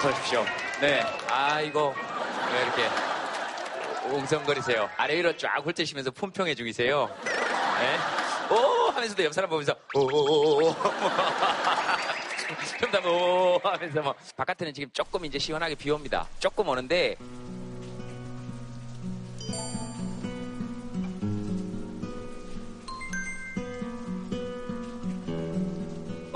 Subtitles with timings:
[0.00, 0.46] 어서 오십시오.
[0.80, 1.02] 네.
[1.28, 1.94] 아, 이거,
[2.54, 2.88] 왜 이렇게
[4.08, 4.88] 웅성거리세요?
[4.96, 7.06] 아래 위로 쫙 훑으시면서 품평해 중이세요.
[7.78, 8.54] 네.
[8.54, 8.88] 오!
[8.92, 10.74] 하면서도 옆 사람 보면서, 오오오오.
[12.80, 16.26] 첨담 오 하면서 뭐 바깥에는 지금 조금 이제 시원하게 비 옵니다.
[16.38, 17.16] 조금 오는데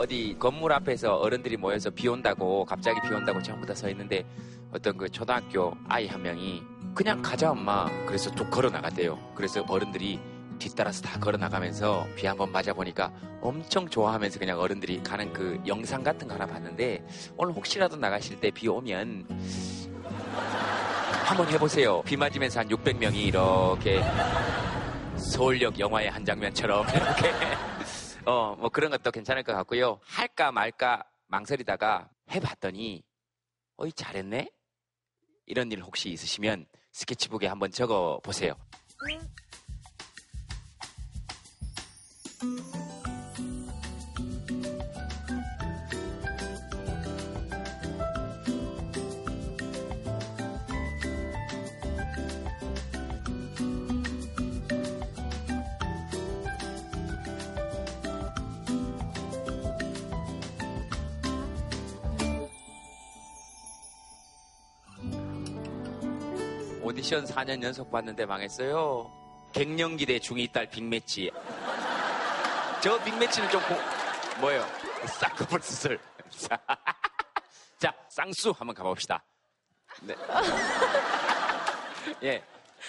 [0.04, 4.22] 어디 건물 앞에서 어른들이 모여서 비 온다고 갑자기 비 온다고 전부 다 서 있는데
[4.70, 6.62] 어떤 그 초등학교 아이 한 명이
[6.94, 9.18] 그냥 가자 엄마 그래서 쭉 걸어 나갔대요.
[9.34, 10.20] 그래서 어른들이
[10.58, 16.02] 뒤따라서 다 걸어 나가면서 비 한번 맞아 보니까 엄청 좋아하면서 그냥 어른들이 가는 그 영상
[16.02, 17.04] 같은 거 하나 봤는데
[17.38, 19.26] 오늘 혹시라도 나가실 때 비 오면
[21.24, 22.02] 한번 해보세요.
[22.02, 24.02] 비 맞으면서 한 600명이 이렇게
[25.16, 27.32] 서울역 영화의 한 장면처럼 이렇게
[28.26, 30.00] 어, 뭐 그런 것도 괜찮을 것 같고요.
[30.04, 33.04] 할까 말까 망설이다가 해봤더니,
[33.76, 34.50] 어이, 잘했네?
[35.46, 38.54] 이런 일 혹시 있으시면 스케치북에 한번 적어 보세요.
[42.42, 42.73] 오
[67.04, 69.12] 디션 4년 연속 봤는데 망했어요.
[69.52, 71.30] 갱년기 대 중2 딸 빅매치.
[72.82, 73.74] 저 빅매치는 좀 고...
[74.40, 74.64] 뭐예요?
[75.06, 76.00] 쌍꺼풀 수술.
[77.78, 79.22] 자, 쌍수 한번 가봅시다.
[80.00, 80.14] 네.
[82.22, 82.42] 예.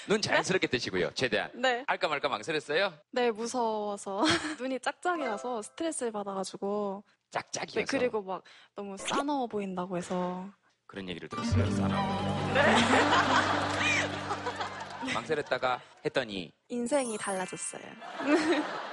[0.07, 1.11] 눈 자연스럽게 뜨시고요.
[1.13, 1.52] 최대한.
[1.53, 1.83] 네.
[1.85, 2.94] 할까 말까 망설였어요?
[3.11, 4.23] 네, 무서워서.
[4.57, 7.03] 눈이 짝짝이라서 스트레스를 받아가지고.
[7.31, 7.79] 짝짝이어서.
[7.81, 8.45] 네, 그리고 막
[8.78, 10.50] 너무 싸나워 보인다고 해서.
[10.88, 11.69] 그런 얘기를 들었어요.
[11.72, 12.53] 싸나워.
[12.53, 13.94] 네.
[15.13, 17.81] 망설였다가 했더니 인생이 달라졌어요.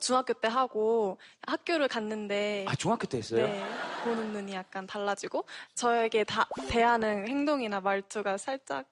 [0.00, 3.46] 중학교 때 하고 학교를 갔는데 아 중학교 때 했어요?
[3.46, 3.64] 네,
[4.02, 5.44] 보는 눈이 약간 달라지고
[5.76, 8.86] 저에게 다, 대하는 행동이나 말투가 살짝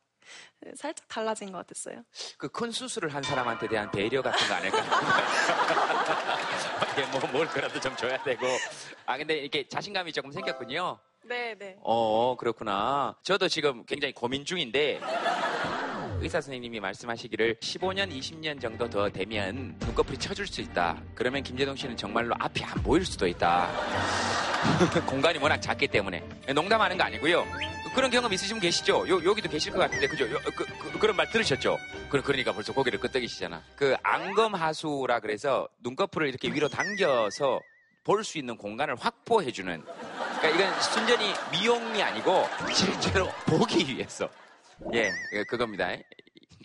[0.77, 2.05] 살짝 달라진 것 같았어요.
[2.39, 4.79] 그 큰 수술을 한 사람한테 대한 배려 같은 거 아닐까?
[6.93, 8.47] 이게 뭐 뭘 그라도 좀 줘야 되고.
[9.07, 10.97] 아 근데 이렇게 자신감이 조금 생겼군요.
[11.25, 11.77] 네, 네.
[11.83, 13.17] 어 그렇구나.
[13.25, 15.01] 저도 지금 굉장히 고민 중인데
[16.21, 21.01] 의사 선생님이 말씀하시기를 15년, 20년 정도 더 되면 눈꺼풀이 쳐줄 수 있다.
[21.15, 23.71] 그러면 김재동 씨는 정말로 앞이 안 보일 수도 있다.
[25.07, 26.23] 공간이 워낙 작기 때문에
[26.55, 27.47] 농담하는 거 아니고요.
[27.95, 29.09] 그런 경험 있으시면 계시죠?
[29.09, 30.31] 요, 여기도 계실 것 같은데, 그죠?
[30.31, 30.65] 요, 그,
[30.99, 31.79] 그, 런말 들으셨죠?
[32.11, 33.63] 그, 그러니까 벌써 고개를 끄덕이시잖아.
[33.75, 37.61] 그, 안검하수라 그래서 눈꺼풀을 이렇게 위로 당겨서
[38.05, 39.83] 볼 수 있는 공간을 확보해주는.
[40.41, 44.29] 그러니까 이건 순전히 미용이 아니고 실제로 보기 위해서.
[44.93, 45.13] 예,
[45.45, 45.89] 그겁니다.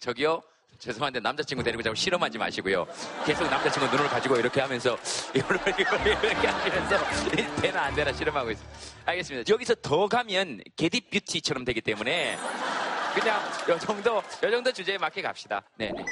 [0.01, 0.41] 저기요.
[0.79, 2.85] 죄송한데 남자친구 데리고 자꾸 실험하지 마시고요.
[3.25, 4.97] 계속 남자친구 눈을 가지고 이렇게 하면서
[5.33, 8.67] 이렇게, 이렇게 하면서 되나 안 되나 실험하고 있어요.
[9.05, 9.53] 알겠습니다.
[9.53, 12.37] 여기서 더 가면 게디 뷰티처럼 되기 때문에
[13.13, 15.63] 그냥 요 정도 요 정도 주제에 맞게 갑시다.
[15.77, 16.05] 네, 네,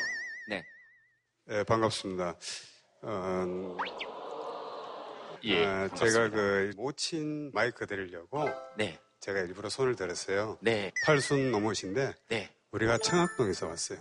[0.48, 0.66] 네.
[1.46, 2.36] 네 반갑습니다.
[3.02, 3.78] 어,
[5.44, 10.58] 예, 어, 제가 그 모친 마이크 드리려고 네, 제가 일부러 손을 들었어요.
[10.60, 12.50] 네, 팔순 넘으신데 네.
[12.72, 14.00] 우리가 청학동에서 왔어요.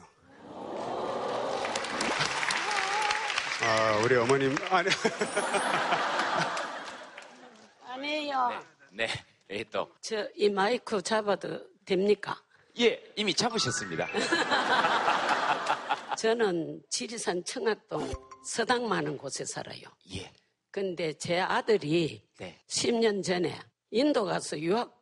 [3.64, 4.88] 아, 우리 어머님, 아니,
[7.86, 8.64] 아니에요.
[8.90, 9.08] 네,
[9.50, 9.88] 예, 또.
[10.00, 12.42] 저 이 마이크 잡아도 됩니까?
[12.80, 14.08] 예, 이미 잡으셨습니다.
[16.18, 18.12] 저는 지리산 청학동
[18.44, 19.82] 서당 많은 곳에 살아요.
[20.16, 20.32] 예,
[20.72, 23.56] 근데 제 아들이 네, 10년 전에
[23.92, 25.00] 인도 가서 유학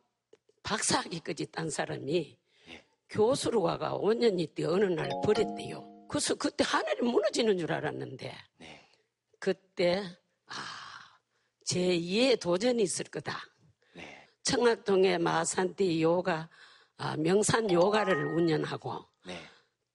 [0.63, 2.37] 박사학위까지 딴 사람이
[2.69, 2.85] 예.
[3.09, 6.07] 교수로 가가 5년 있대 어느 날 버렸대요.
[6.07, 8.89] 그래서 그때 하늘이 무너지는 줄 알았는데 네.
[9.39, 10.03] 그때
[10.47, 10.53] 아,
[11.63, 13.39] 제 2의 도전이 있을 거다.
[13.95, 16.49] 네, 청학동에 마산티 요가
[16.97, 19.37] 아, 명산 요가를 운영하고 네.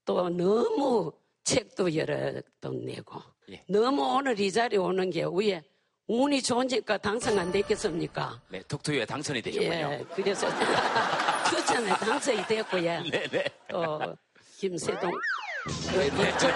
[0.04, 1.12] 또 너무
[1.44, 3.64] 책도 여러 돈 내고 예.
[3.68, 5.62] 너무 오늘 이 자리에 오는 게 위에
[6.08, 8.40] 운이 좋으니까 당선 안 됐겠습니까?
[8.48, 9.70] 네, 톡투유에 당선이 되셨군요.
[9.72, 10.48] 예, 그래서
[11.50, 13.00] 추천에 당선이 됐고 예.
[13.10, 13.44] 네, 네.
[13.68, 14.16] 또
[14.58, 15.10] 김세동
[15.90, 16.50] 그 이쪽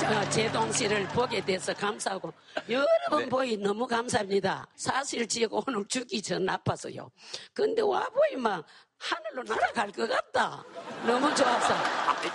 [0.00, 2.32] 저 제동 씨를 보게 돼서 감사하고
[2.68, 3.28] 여러 번 네.
[3.28, 4.66] 보이 너무 감사합니다.
[4.74, 7.10] 사실 제가 오늘 죽기 전 아파서요.
[7.54, 8.62] 근데 와 보이면
[8.98, 10.64] 하늘로 날아갈 것 같다.
[11.06, 11.74] 너무 좋아서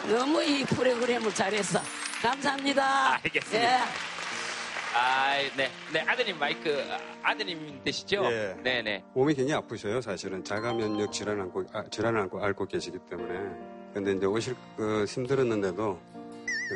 [0.07, 1.79] 너무 이 프로그램을 잘했어.
[2.21, 3.15] 감사합니다.
[3.15, 3.61] 알겠습니다.
[3.61, 4.14] 예.
[4.97, 8.23] 아, 네, 네 아드님 마이크 아, 아드님 되시죠?
[8.31, 8.55] 예.
[8.63, 9.03] 네, 네.
[9.13, 10.41] 몸이 굉장히 아프셔요, 사실은.
[10.41, 13.33] 자가 면역 질환을 앓고, 아, 질환을 앓고, 앓고 계시기 때문에.
[13.93, 15.99] 근데 이제 오실 그 힘들었는데도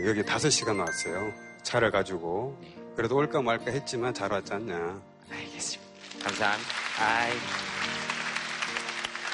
[0.06, 1.32] 여기 다섯 시간 왔어요.
[1.64, 2.58] 차를 가지고.
[2.62, 2.76] 네.
[2.96, 5.02] 그래도 올까 말까 했지만 잘 왔지 않냐.
[5.32, 6.24] 알겠습니다.
[6.24, 6.72] 감사합니다.
[7.00, 7.32] 아이.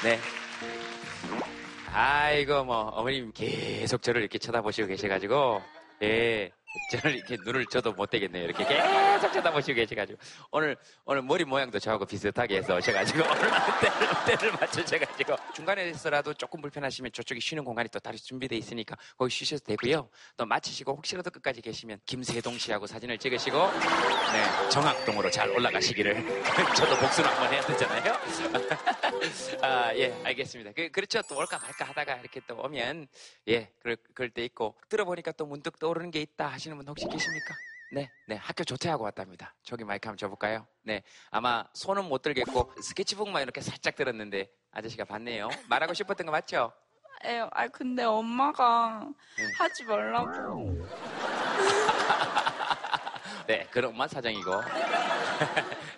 [0.04, 0.20] 네.
[1.92, 5.60] 아이고, 뭐, 어머님 계속 저를 이렇게 쳐다보시고 계셔가지고,
[6.02, 6.52] 예.
[6.90, 8.44] 저를 이렇게 눈을 쳐도 못 되겠네요.
[8.44, 10.18] 이렇게 계속 쳐다보시고 계셔가지고.
[10.50, 13.36] 오늘, 오늘 머리 모양도 저하고 비슷하게 해서 오셔가지고, 오늘
[13.80, 19.64] 때를, 때를 맞추셔가지고, 중간에서라도 조금 불편하시면 저쪽에 쉬는 공간이 또 따로 준비되어 있으니까 거기 쉬셔도
[19.64, 20.08] 되고요.
[20.36, 26.14] 또 마치시고 혹시라도 끝까지 계시면 김세동 씨하고 사진을 찍으시고, 네, 정학동으로 잘 올라가시기를.
[26.76, 28.16] 저도 복수를 한번 해야 되잖아요.
[29.62, 30.72] 아, 예, 알겠습니다.
[30.72, 31.22] 그, 그렇죠.
[31.22, 33.08] 또 올까 말까 하다가 이렇게 또 오면,
[33.48, 37.06] 예, 그럴, 그럴 때 있고, 들어보니까 또 문득 떠오르는 게 있다 하시 는 분 혹시
[37.08, 37.54] 계십니까?
[37.92, 39.54] 네, 네, 학교 조퇴하고 왔답니다.
[39.62, 40.66] 저기 마이크 한번 줘볼까요?
[40.82, 45.48] 네, 아마 손은 못 들겠고, 스케치북만 이렇게 살짝 들었는데, 아저씨가 봤네요.
[45.68, 46.72] 말하고 싶었던 거 맞죠?
[47.24, 49.08] 에, 아 근데 엄마가
[49.38, 49.52] 네.
[49.56, 50.76] 하지 말라고.
[53.46, 54.50] 네, 그런 엄마 사정이고.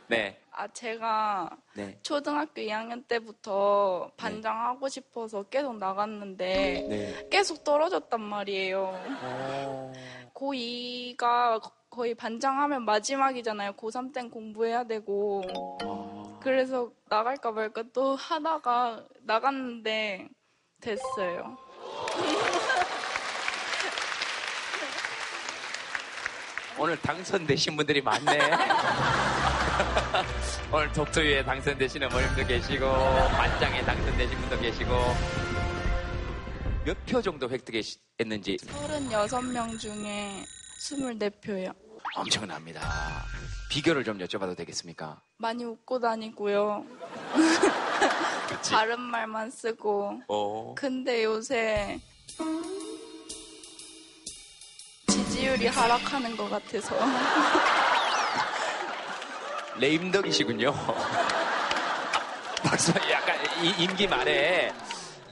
[0.09, 7.29] 네, 아 제가 네, 초등학교 2학년 때부터 반장하고 싶어서 계속 나갔는데 네.
[7.31, 8.93] 계속 떨어졌단 말이에요.
[9.23, 9.93] 어...
[10.35, 13.75] 고2가 거의 반장하면 마지막이잖아요.
[13.75, 15.45] 고3 땐 공부해야 되고.
[15.85, 16.41] 어...
[16.43, 20.27] 그래서 나갈까 말까 또 하다가 나갔는데
[20.81, 21.57] 됐어요.
[26.77, 28.39] 오늘 당선되신 분들이 많네.
[30.73, 34.91] 오늘 독서위에 당선되신 어머님도 계시고, 반장에 당선되신 분도 계시고,
[36.85, 40.45] 몇 표 정도 획득했는지 36명 중에
[40.81, 41.75] 24표요.
[42.17, 43.25] 엄청납니다.
[43.71, 45.21] 비결을 좀 여쭤봐도 되겠습니까?
[45.37, 46.85] 많이 웃고 다니고요.
[48.71, 50.23] 바른 말만 쓰고.
[50.29, 52.01] 어, 근데 요새
[55.09, 56.97] 지지율이 하락하는 것 같아서.
[59.79, 60.75] 레임덕이시군요.
[62.65, 64.73] 박수, 약간 이- 임기 말에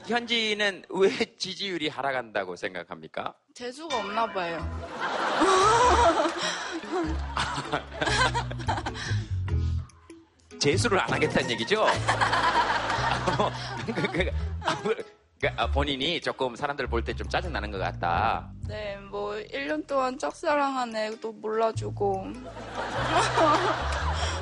[0.07, 3.33] 현지는 왜 지지율이 하락한다고 생각합니까?
[3.53, 4.57] 재수가 없나 봐요.
[10.59, 11.85] 재수를 안 하겠다는 얘기죠?
[13.85, 14.31] 그, 그,
[15.39, 18.49] 그, 아, 본인이 조금 사람들 볼 때 좀 짜증나는 것 같다.
[18.67, 22.25] 네, 뭐 1년 동안 짝사랑한 애도 몰라주고.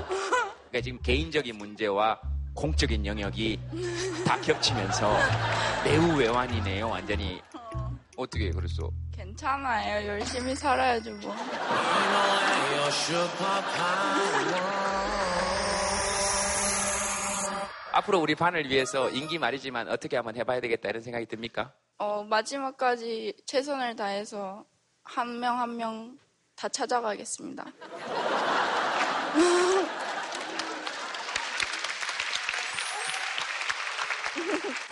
[0.08, 2.20] 그러니까 지금 개인적인 문제와
[2.54, 3.60] 공적인 영역이
[4.26, 5.18] 다 겹치면서
[5.84, 7.42] 매우 외환이네요, 완전히.
[8.18, 8.90] 어떻게 그랬어?
[9.14, 10.08] 괜찮아요.
[10.08, 11.36] 열심히 살아야죠 뭐.
[17.92, 21.74] 앞으로 우리 반을 위해서 인기 말이지만 어떻게 한번 해봐야 되겠다 이런 생각이 듭니까?
[21.98, 24.66] 어, 마지막까지 최선을 다해서
[25.04, 26.18] 한 명 한 명
[26.56, 27.66] 다 찾아가겠습니다.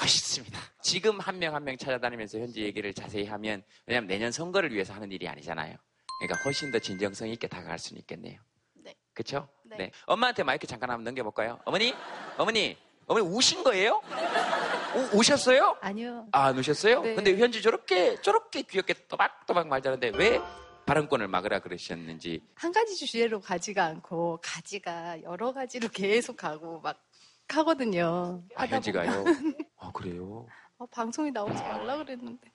[0.03, 0.59] 멋있습니다.
[0.81, 5.27] 지금 한명 한 명 찾아다니면서 현지 얘기를 자세히 하면 왜냐하면 내년 선거를 위해서 하는 일이
[5.27, 5.75] 아니잖아요.
[6.19, 8.39] 그러니까 훨씬 더 진정성 있게 다가갈 수는 있겠네요.
[8.75, 8.95] 네.
[9.13, 9.47] 그렇죠?
[9.77, 9.91] 네.
[10.05, 11.59] 엄마한테 마이크 잠깐 한번 넘겨볼까요?
[11.65, 11.93] 어머니,
[12.37, 14.01] 어머니, 어머니 우신 거예요?
[14.95, 15.77] 우, 우셨어요?
[15.81, 16.27] 아니요.
[16.31, 17.01] 아, 안 우셨어요?
[17.01, 17.15] 네.
[17.15, 20.39] 근데 현지 저렇게 저렇게 귀엽게 또박또박 말자는데 왜
[20.85, 27.01] 발언권을 막으라 그러셨는지 한 가지 주제로 가지가 않고 가지가 여러 가지로 계속 가고 막
[27.49, 28.43] 하거든요.
[28.55, 29.25] 아, 현지가요?
[29.83, 30.47] 아, 그래요?
[30.77, 32.51] 어, 방송에 나오지 말라 그랬는데.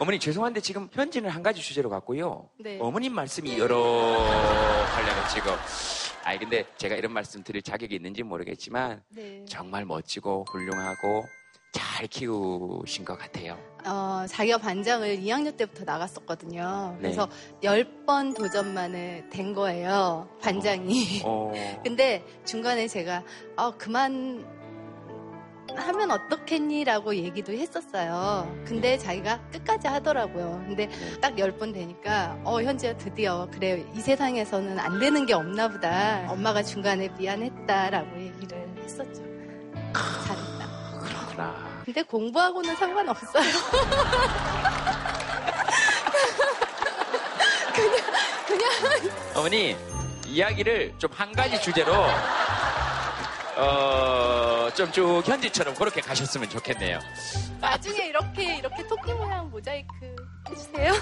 [0.00, 2.48] 어머니 죄송한데 지금 현지는 한 가지 주제로 갔고요.
[2.58, 2.78] 네.
[2.80, 5.52] 어머님 말씀이 여러 하려고 지금.
[6.24, 9.44] 아니 근데 제가 이런 말씀 드릴 자격이 있는지 모르겠지만 네.
[9.48, 11.24] 정말 멋지고 훌륭하고
[11.72, 13.58] 잘 키우신 것 같아요.
[13.86, 16.92] 어, 자기가 반장을 2학년 때부터 나갔었거든요.
[16.94, 17.02] 네.
[17.02, 17.28] 그래서
[17.62, 20.28] 10번 도전 만에 된 거예요.
[20.42, 21.22] 반장이.
[21.24, 21.52] 어,
[21.84, 23.22] 근데 중간에 제가
[23.56, 24.44] 어, 그만
[25.76, 28.50] 하면 어떻겠니라고 얘기도 했었어요.
[28.66, 30.62] 근데 자기가 끝까지 하더라고요.
[30.66, 31.20] 근데 네.
[31.20, 36.24] 딱열 번 되니까 어 현지야 드디어 그래 이 세상에서는 안 되는 게 없나 보다.
[36.28, 39.22] 엄마가 중간에 미안했다라고 얘기를 했었죠.
[40.26, 41.00] 잘했다.
[41.00, 41.54] 그렇구나.
[41.84, 43.44] 근데 공부하고는 상관없어요.
[49.34, 49.76] 어머니
[50.26, 51.92] 이야기를 좀 한 가지 주제로
[53.56, 56.98] 어, 좀 쭉 현지처럼 그렇게 가셨으면 좋겠네요.
[57.60, 60.16] 나중에 이렇게 이렇게 토끼 모양 모자이크
[60.50, 60.92] 해주세요.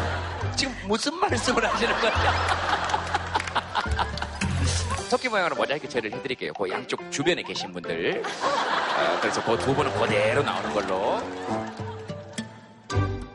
[0.56, 2.14] 지금 무슨 말씀을 하시는 거예요?
[5.10, 6.52] 토끼 모양으로 모자이크 처리를 해드릴게요.
[6.54, 8.22] 그 양쪽 주변에 계신 분들.
[8.24, 11.20] 어, 그래서 그 두 분은 그대로 나오는 걸로.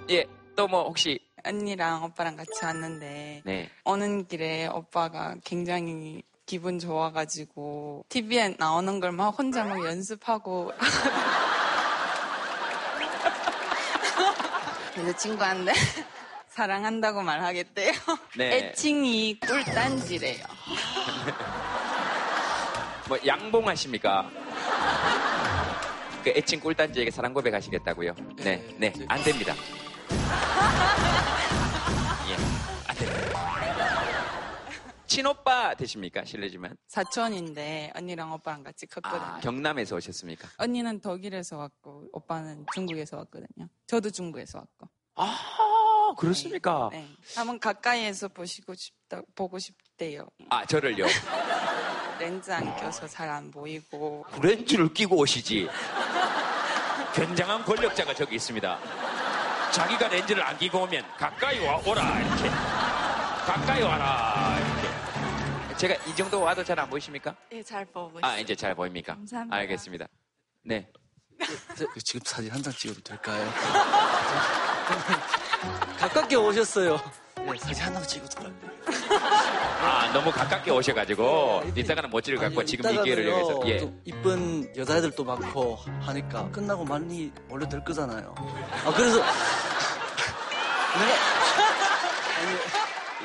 [0.10, 0.26] 예,
[0.56, 3.70] 또 뭐 혹시 언니랑 오빠랑 같이 왔는데 네.
[3.86, 10.74] 오는 길에 오빠가 굉장히 기분 좋아가지고 TV에 나오는 걸 막 혼자 막 연습하고
[14.98, 15.72] 여자친구한테
[16.52, 17.94] 사랑한다고 말하겠대요.
[18.36, 18.58] 네.
[18.58, 20.44] 애칭이 꿀단지래요.
[23.08, 24.30] 뭐 양봉하십니까?
[26.26, 28.14] 그 애칭 꿀단지에게 사랑 고백하시겠다고요?
[28.38, 29.56] 네, 네, 안 됩니다.
[35.12, 36.24] 친오빠 되십니까?
[36.24, 36.78] 실례지만.
[36.88, 39.22] 사촌인데 언니랑 오빠랑 같이 컸거든요.
[39.22, 40.48] 아, 경남에서 오셨습니까?
[40.58, 43.68] 언니는 독일에서 왔고 오빠는 중국에서 왔거든요.
[43.88, 44.88] 저도 중국에서 왔고.
[45.16, 46.88] 아, 그렇습니까?
[46.94, 47.06] 네.
[47.36, 50.28] 한번 가까이에서 보시고 싶다 보고 싶대요.
[50.50, 51.06] 아, 저를요.
[52.20, 55.68] 렌즈 안 껴서 잘 안 보이고 렌즈를 끼고 오시지.
[57.14, 58.80] 굉장한 권력자가 저기 있습니다.
[59.74, 62.50] 자기가 렌즈를 안 끼고 오면 가까이 와, 오라, 이렇게.
[63.46, 64.61] 가까이 와라.
[65.82, 67.36] 제가 이 정도 와도 잘 안 보이십니까?
[67.52, 69.16] 예, 잘 보고 아, 이제 잘 보입니까?
[69.16, 69.56] 감사합니다.
[69.58, 70.06] 알겠습니다.
[70.64, 70.88] 네.
[71.76, 73.52] 저- 지금 사진 한 장 찍어도 될까요?
[75.98, 77.00] 가깝게 오셨어요.
[77.38, 78.72] 네, 사진 한장 찍어도 될까요?
[79.82, 83.80] 아, 너무 가깝게 오셔가지고, 이따가는 멋지를 갖고 아니, 지금 이 기회를 이용해서, 예.
[83.80, 88.36] 좀 이쁜 여자애들도 많고 하니까 끝나고 많이 몰려들 거잖아요.
[88.86, 89.18] 아, 그래서
[91.00, 91.16] 내가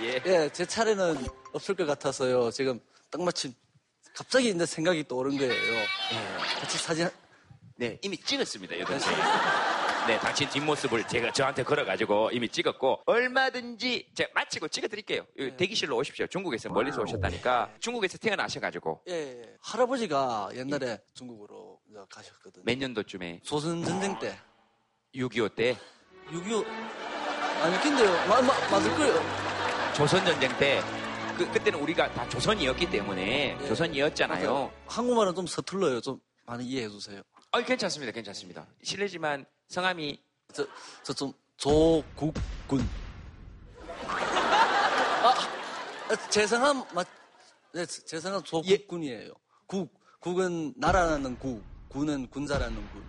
[0.02, 0.20] 예.
[0.26, 2.50] 예, 제 차례는 없을 것 같아서요.
[2.50, 3.52] 지금 딱 마침
[4.14, 5.52] 갑자기 이제 생각이 떠오른 거예요.
[6.60, 7.12] 같이 사진 한-
[7.78, 9.06] 네, 이미 찍었습니다, 여덟 시.
[10.06, 15.26] 네, 당신 뒷모습을 제가 저한테 걸어가지고 이미 찍었고, 얼마든지 제가 마치고 찍어드릴게요.
[15.38, 16.26] 여기 대기실로 오십시오.
[16.28, 17.72] 중국에서 멀리서 오셨다니까.
[17.80, 19.42] 중국에서 태어나셔가지고, 예, 예.
[19.60, 22.62] 할아버지가 옛날에 중국으로 이제 가셨거든요.
[22.64, 24.38] 몇 년도쯤에, 조선 전쟁 때
[25.14, 25.76] 6.25 때,
[26.30, 26.64] 6.25
[27.62, 29.92] 아니 근데요 마, 마, 맞을 거예요.
[29.94, 30.80] 조선 전쟁 때,
[31.36, 33.66] 그, 그때는 우리가 다 조선이었기 때문에, 예.
[33.68, 34.72] 조선이었잖아요.
[34.86, 36.00] 한국말은 좀 서툴러요.
[36.00, 37.22] 좀 많이 이해해 주세요.
[37.52, 38.66] 어, 괜찮습니다, 괜찮습니다.
[38.82, 40.18] 실례지만 성함이
[40.52, 40.66] 저
[41.02, 42.86] 저 좀 조국군.
[44.08, 45.34] 아,
[46.30, 47.06] 제 성함 맞?
[47.72, 49.32] 네, 제 성함 조국군이에요.
[49.66, 53.04] 국 국은 나라라는 국, 군은 군자라는 군.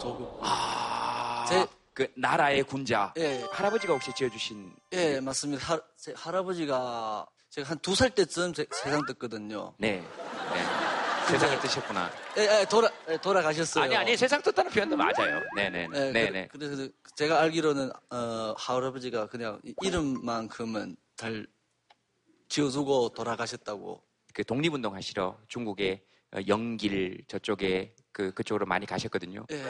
[0.00, 0.40] 조국.
[0.42, 3.12] 아, 제- 그 나라의 군자.
[3.18, 5.64] 예, 할아버지가 혹시 지어주신 예, 맞습니다.
[5.74, 9.74] 할, 제 할아버지가 제가 한 두 살 때쯤 제- 세상 떴거든요.
[9.78, 10.64] 네, 네.
[11.28, 12.10] 세상을 뜨셨구나.
[12.38, 13.84] 예, 예, 돌아 예, 돌아가셨어요.
[13.84, 15.40] 아니 아니 세상 떴다는 표현도 맞아요.
[15.54, 16.48] 네네 예, 네네.
[16.48, 21.46] 그, 래서 제가 알기로는 어, 할아버지가 그냥 이- 이름만큼은 잘
[22.48, 24.02] 지어주고 돌아가셨다고.
[24.34, 26.02] 그 독립운동 하시러 중국의
[26.34, 29.44] 어, 영길 저쪽에 그 그쪽으로 많이 가셨거든요.
[29.52, 29.62] 예.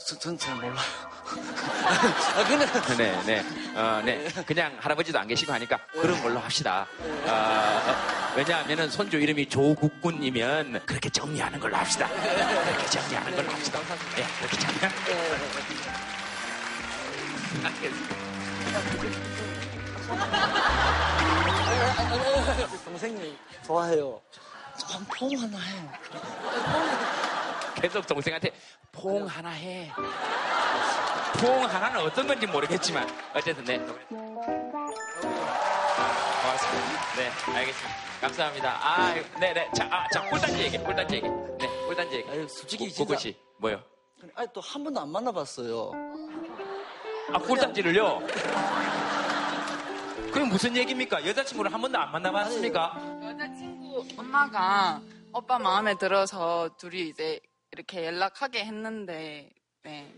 [0.00, 0.74] 전잘 몰라요.
[1.84, 2.66] 아, 근데
[2.96, 3.44] 네, 네,
[3.78, 4.24] 어, 네.
[4.46, 6.86] 그냥 할아버지도 안 계시고 하니까 그런 걸로 합시다.
[7.00, 12.08] 어, 어, 왜냐하면은 손주 이름이 조국군이면 그렇게 정리하는 걸로 합시다.
[12.08, 13.78] 그렇게 정리하는 걸로 합시다.
[14.16, 14.96] 네, 그렇게 정리하는
[17.64, 18.14] 알겠습니다.
[22.84, 24.20] 동생님 좋아해요.
[24.88, 25.88] 좀퐁 하나 해.
[27.80, 28.52] 계속 동생한테
[28.92, 29.90] 포옹 하나 해.
[31.40, 33.78] 포옹 하나는 어떤 건지 모르겠지만 어쨌든 네.
[36.40, 37.00] 고맙습니다.
[37.16, 37.96] 네, 알겠습니다.
[38.20, 38.70] 감사합니다.
[38.82, 39.70] 아, 네 네.
[39.74, 41.28] 자, 아, 자, 꿀단지 얘기, 꿀단지 얘기.
[41.28, 42.30] 네, 꿀단지 얘기.
[42.30, 43.82] 아유, 솔직히 구- 진짜- 구글 씨, 뭐요?
[44.34, 45.92] 아니 또 한 번도 안 만나봤어요.
[47.32, 48.20] 아, 꿀단지를요?
[50.32, 51.24] 그게 무슨 얘기입니까?
[51.26, 53.00] 여자친구를 한 번도 안 만나봤습니까?
[53.22, 55.00] 여자친구 엄마가
[55.32, 57.40] 오빠 마음에 들어서 둘이 이제
[57.72, 59.50] 이렇게 연락하게 했는데
[59.82, 60.14] 네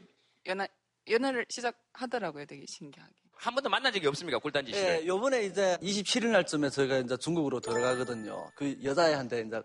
[0.46, 0.68] 연애
[1.08, 4.38] 연애를 시작하더라고요 되게 신기하게 한 번도 만난 적이 없습니까?
[4.38, 5.00] 꿀단지 씨를.
[5.02, 8.48] 예, 요번에 이제 27일 날쯤에 저희가 이제 중국으로 들어가거든요.
[8.54, 9.60] 그 여자애한테 이제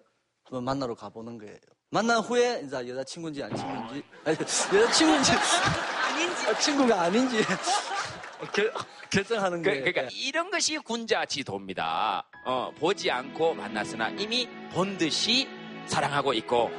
[0.45, 1.57] 한번 만나러 가보는 거예요.
[1.91, 4.35] 만난 후에 이제 여자친구인지 안 친구인지, 아니,
[4.81, 7.37] 여자친구인지, 아닌지, 친구가 아닌지
[8.51, 8.73] 결,
[9.11, 9.83] 결정하는 그, 거예요.
[9.83, 12.27] 그러니까 이런 것이 군자 지도입니다.
[12.45, 15.47] 어, 보지 않고 만났으나 이미 본 듯이
[15.85, 16.71] 사랑하고 있고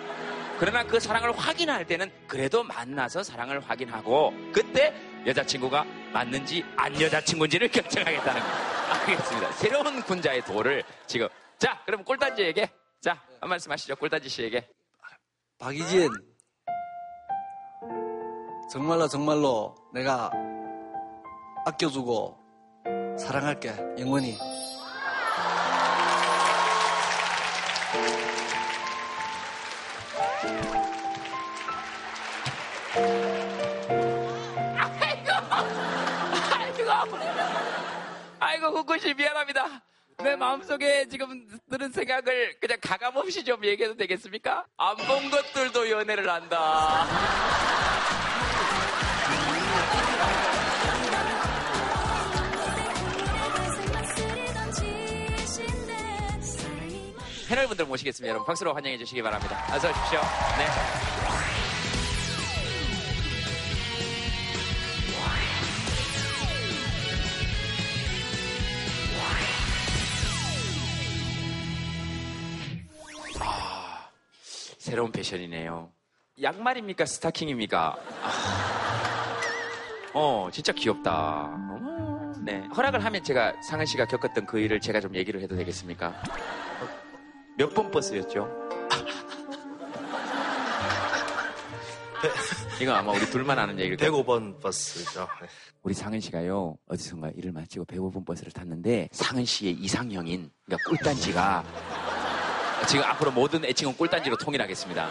[0.58, 4.92] 그러나 그 사랑을 확인할 때는 그래도 만나서 사랑을 확인하고 그때
[5.26, 8.46] 여자친구가 맞는지 안 여자친구인지를 결정하겠다는 거.
[8.94, 9.52] 알겠습니다.
[9.52, 14.68] 새로운 군자의 도를 지금 자 그럼 꿀단지에게 자 한 말씀 하시죠 꿀단지 씨에게
[15.58, 16.08] 박이진,
[18.70, 20.30] 정말로 정말로 내가
[21.66, 22.38] 아껴주고
[23.18, 24.38] 사랑할게, 영원히.
[38.78, 39.82] 구구씨 미안합니다.
[40.18, 44.66] 내 마음속에 지금 드는 생각을 그냥 가감없이 좀 얘기해도 되겠습니까?
[44.76, 47.06] 안 본 것들도 연애를 한다.
[57.48, 58.28] 패널분들 모시겠습니다.
[58.30, 59.64] 여러분 박수로 환영해 주시기 바랍니다.
[59.74, 60.20] 어서 오십시오.
[60.58, 61.57] 네.
[74.88, 75.92] 새로운 패션이네요.
[76.40, 77.04] 양말입니까?
[77.04, 77.96] 스타킹입니까?
[78.22, 79.36] 아,
[80.14, 81.50] 어, 진짜 귀엽다.
[81.52, 82.60] 어머, 네.
[82.74, 86.14] 허락을 하면 제가 상은 씨가 겪었던 그 일을 제가 좀 얘기를 해도 되겠습니까?
[87.58, 88.48] 몇 번 버스였죠?
[92.80, 94.24] 이건 아마 우리 둘만 아는 얘기일 거예요.
[94.24, 95.28] 105번 버스죠.
[95.42, 95.48] 네.
[95.82, 101.62] 우리 상은 씨가요 어디선가 일을 마치고 105번 버스를 탔는데 상은 씨의 이상형인 그러니까 꿀단지가
[102.86, 105.10] 지금 앞으로 모든 애칭은 꿀단지로 통일하겠습니다.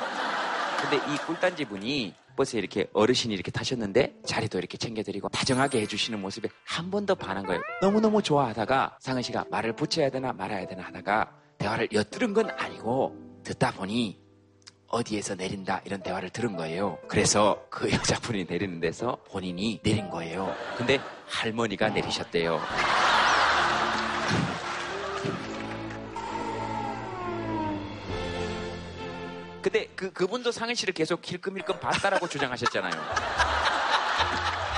[0.82, 6.50] 근데 이 꿀단지 분이 버스에 이렇게 어르신이 이렇게 타셨는데 자리도 이렇게 챙겨드리고 다정하게 해주시는 모습에
[6.64, 7.62] 한 번 더 반한 거예요.
[7.82, 13.72] 너무너무 좋아하다가 상은 씨가 말을 붙여야 되나 말아야 되나 하다가 대화를 엿들은 건 아니고 듣다
[13.72, 14.20] 보니
[14.90, 16.98] 어디에서 내린다 이런 대화를 들은 거예요.
[17.08, 20.54] 그래서 그 여자분이 내리는 데서 본인이 내린 거예요.
[20.78, 22.62] 근데 할머니가 내리셨대요.
[29.68, 32.94] 근데 그 그분도 상은 씨를 계속 힐끔힐끔 봤다라고 주장하셨잖아요.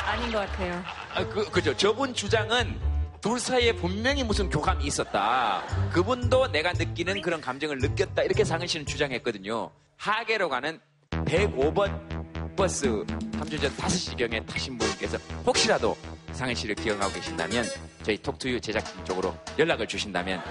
[0.08, 0.84] 아닌 것 같아요.
[1.14, 1.78] 아, 그, 그죠.
[1.78, 2.76] 저분 주장은
[3.22, 5.62] 둘 사이에 분명히 무슨 교감이 있었다.
[5.94, 8.24] 그분도 내가 느끼는 그런 감정을 느꼈다.
[8.24, 9.70] 이렇게 상은 씨는 주장했거든요.
[9.98, 10.80] 하계로 가는
[11.12, 15.96] 105번 버스 3주 전 5시경에 타신 분께서 혹시라도
[16.32, 17.64] 상은 씨를 기억하고 계신다면
[18.02, 20.42] 저희 톡투유 제작진 쪽으로 연락을 주신다면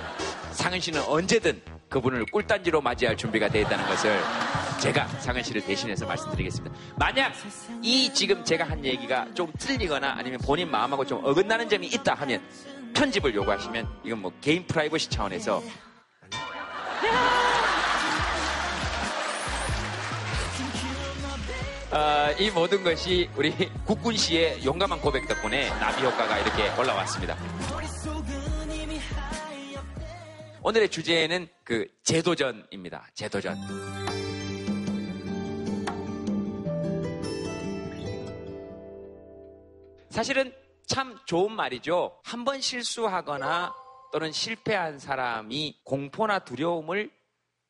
[0.52, 4.20] 상은 씨는 언제든 그분을 꿀단지로 맞이할 준비가 되어 있다는 것을
[4.80, 6.76] 제가 상은 씨를 대신해서 말씀드리겠습니다.
[6.96, 7.32] 만약
[7.82, 12.42] 이 지금 제가 한 얘기가 좀 틀리거나 아니면 본인 마음하고 좀 어긋나는 점이 있다 하면
[12.94, 15.62] 편집을 요구하시면 이건 뭐 개인 프라이버시 차원에서
[21.90, 23.50] 어, 이 모든 것이 우리
[23.86, 27.34] 국군 씨의 용감한 고백 덕분에 나비 효과가 이렇게 올라왔습니다.
[30.62, 33.08] 오늘의 주제는 그 재도전입니다.
[33.14, 33.56] 재도전.
[40.10, 40.52] 사실은
[40.86, 42.18] 참 좋은 말이죠.
[42.24, 43.74] 한 번 실수하거나
[44.12, 47.10] 또는 실패한 사람이 공포나 두려움을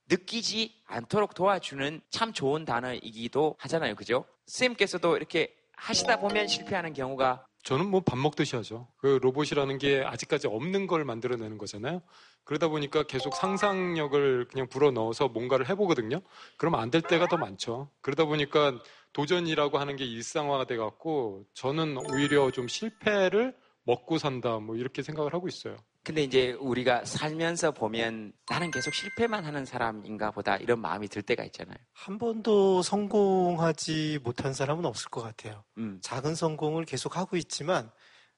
[0.09, 3.95] 느끼지 않도록 도와주는 참 좋은 단어이기도 하잖아요.
[3.97, 4.25] 그죠?
[4.47, 8.89] 선생님께서도 이렇게 하시다 보면 실패하는 경우가 저는 뭐 밥 먹듯이 하죠.
[8.97, 12.01] 그 로봇이라는 게 아직까지 없는 걸 만들어내는 거잖아요.
[12.49, 16.23] 그러다 보니까 계속 상상력을 그냥 불어 넣어서 뭔가를 해보거든요.
[16.57, 17.91] 그러면 안 될 때가 더 많죠.
[18.01, 18.73] 그러다 보니까
[19.13, 25.35] 도전이라고 하는 게 일상화가 돼 갖고 저는 오히려 좀 실패를 먹고 산다 뭐 이렇게 생각을
[25.35, 25.77] 하고 있어요.
[26.03, 31.45] 근데 이제 우리가 살면서 보면 나는 계속 실패만 하는 사람인가 보다 이런 마음이 들 때가
[31.45, 31.77] 있잖아요.
[31.93, 35.65] 한 번도 성공하지 못한 사람은 없을 것 같아요.
[35.77, 35.99] 음.
[36.01, 37.91] 작은 성공을 계속 하고 있지만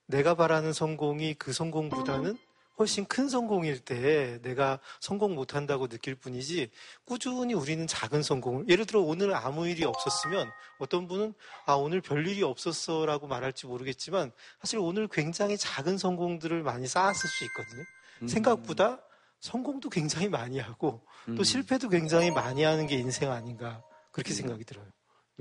[0.06, 2.36] 내가 바라는 성공이 그 성공보다는
[2.80, 6.70] 훨씬 큰 성공일 때 내가 성공 못한다고 느낄 뿐이지
[7.04, 11.34] 꾸준히 우리는 작은 성공을 예를 들어 오늘 아무 일이 없었으면 어떤 분은
[11.66, 17.84] 아 오늘 별일이 없었어라고 말할지 모르겠지만 사실 오늘 굉장히 작은 성공들을 많이 쌓았을 수 있거든요.
[18.22, 18.28] 음.
[18.28, 19.02] 생각보다
[19.40, 21.44] 성공도 굉장히 많이 하고 또 음.
[21.44, 24.86] 실패도 굉장히 많이 하는 게 인생 아닌가 그렇게 생각이 들어요.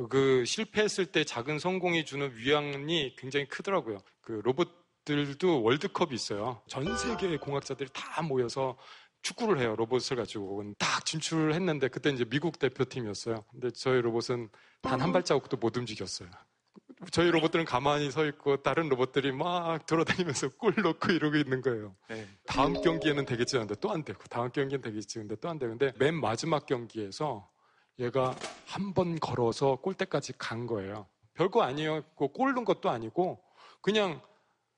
[0.09, 4.01] 그 실패했을 때 작은 성공이 주는 위안이 굉장히 크더라고요.
[4.21, 4.78] 그 로봇
[5.15, 6.61] 들도 월드컵이 있어요.
[6.67, 8.77] 전 세계의 공학자들이 다 모여서
[9.23, 9.75] 축구를 해요.
[9.75, 13.43] 로봇을 가지고 딱 진출을 했는데 그때 이제 미국 대표팀이었어요.
[13.51, 14.49] 근데 저희 로봇은
[14.81, 16.29] 단 한 발자국도 못 움직였어요.
[17.11, 21.95] 저희 로봇들은 가만히 서 있고 다른 로봇들이 막 돌아다니면서 골 넣고 이러고 있는 거예요.
[22.45, 26.13] 다음 경기에는 되겠지 하는데 또 안 되고 다음 경기는 되겠지 근데 또 안 되는데 맨
[26.19, 27.49] 마지막 경기에서
[27.99, 28.35] 얘가
[28.67, 31.07] 한 번 걸어서 골대까지 간 거예요.
[31.33, 32.03] 별거 아니에요.
[32.17, 33.41] 그골 넣은 것도 아니고
[33.81, 34.21] 그냥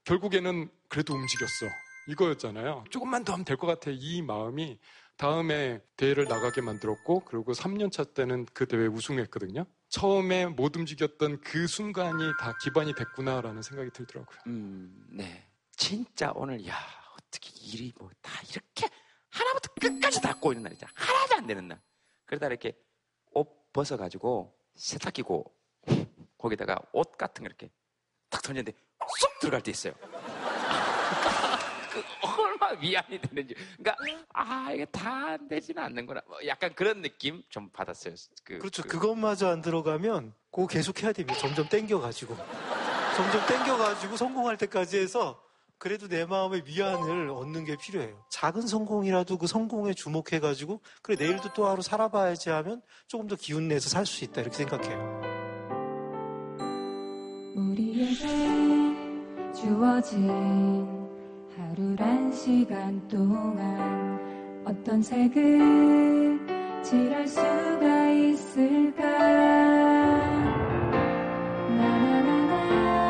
[0.06, 1.66] 결국에는 그래도 움직였어.
[2.08, 2.86] 이거였잖아요.
[2.90, 3.92] 조금만 더 하면 될 것 같아.
[3.94, 4.80] 이 마음이
[5.18, 9.66] 다음에 대회를 나가게 만들었고 그리고 3년차 때는 그 대회 우승했거든요.
[9.90, 14.40] 처음에 못 움직였던 그 순간이 다 기반이 됐구나라는 생각이 들더라고요.
[14.48, 15.48] 음, 네.
[15.76, 16.76] 진짜 오늘 야
[17.18, 18.88] 어떻게 일이 뭐 다 이렇게
[19.30, 20.92] 하나부터 끝까지 다 꼬이는 날이잖아.
[20.96, 21.82] 하나도 안 되는 날.
[22.26, 22.76] 그러다 이렇게
[23.34, 25.54] 옷 벗어가지고 세탁기고
[26.38, 27.70] 거기다가 옷 같은 거 이렇게
[28.30, 28.74] 탁 던졌는데
[29.20, 29.94] 쏙 들어갈 때 있어요.
[31.92, 33.56] 그 얼마나 위안이 되는지.
[33.78, 33.96] 그러니까
[34.34, 36.22] 아 이게 다 안 되지는 않는구나.
[36.28, 38.14] 뭐 약간 그런 느낌 좀 받았어요.
[38.44, 38.84] 그, 그렇죠.
[38.84, 41.40] 그- 그것마저 안 들어가면 그거 계속 해야 됩니다.
[41.40, 42.36] 점점 땡겨가지고.
[43.16, 45.42] 점점 땡겨가지고 성공할 때까지 해서
[45.78, 48.24] 그래도 내 마음의 위안을 얻는 게 필요해요.
[48.30, 53.90] 작은 성공이라도 그 성공에 주목해가지고 그래 내일도 또 하루 살아봐야지 하면 조금 더 기운 내서
[53.90, 55.31] 살 수 있다 이렇게 생각해요.
[59.62, 60.28] 주어진
[61.56, 64.20] 하루란 시간 동안
[64.66, 66.40] 어떤 색을
[66.82, 69.04] 칠할 수가 있을까?
[71.78, 73.01] 나나나나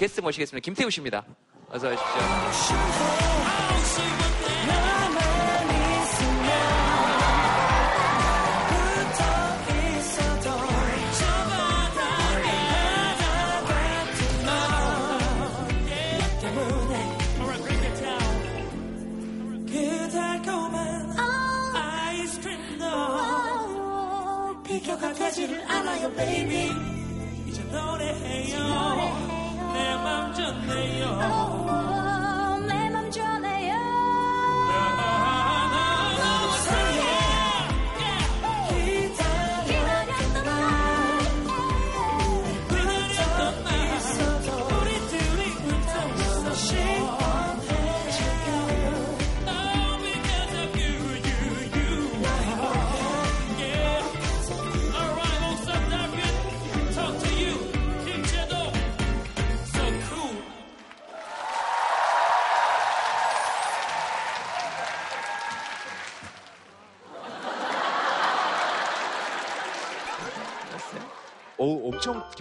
[0.00, 0.64] 게스트 모시겠습니다.
[0.64, 1.22] 김태우 씨입니다.
[1.68, 2.20] 어서 오십시오.
[19.66, 21.18] 그 달콤한
[21.76, 22.86] 아이스크림도
[24.62, 26.70] 비켜가지를 않아요 baby
[27.46, 29.29] 이제 노래해요
[30.40, 31.99] 내맘전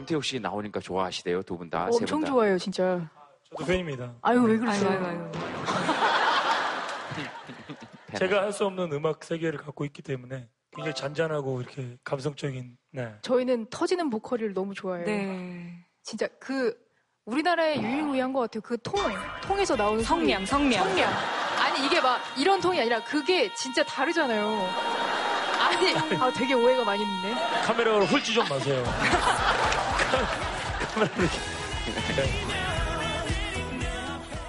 [0.10, 1.88] 김태우 씨 나오니까 좋아하시대요, 두 분 다.
[1.92, 2.32] 세 엄청 분 다.
[2.32, 3.08] 좋아요, 진짜.
[3.52, 4.12] 저도 팬입니다.
[4.24, 4.90] 아유, 왜 그러세요?
[4.90, 5.32] 아이고, 아이고,
[8.18, 13.14] 제가 할 수 없는 음악 세계를 갖고 있기 때문에 굉장히 잔잔하고 이렇게 감성적인 네.
[13.22, 15.06] 저희는 터지는 보컬을 너무 좋아해요.
[15.06, 15.86] 네.
[16.04, 16.74] 진짜 그
[17.26, 18.62] 우리나라의 유일무이한 것 같아요.
[18.62, 18.96] 그 통,
[19.44, 20.72] 통에서 나오는 성량, 소리.
[20.72, 20.84] 성량.
[20.90, 21.14] 성량.
[21.60, 24.48] 아니 이게 막 이런 통이 아니라 그게 진짜 다르잖아요.
[25.60, 27.36] 아니, 아 되게 오해가 많이 있는데.
[27.64, 28.84] 카메라로 훑지 좀 마세요.
[31.18, 31.40] 이렇게.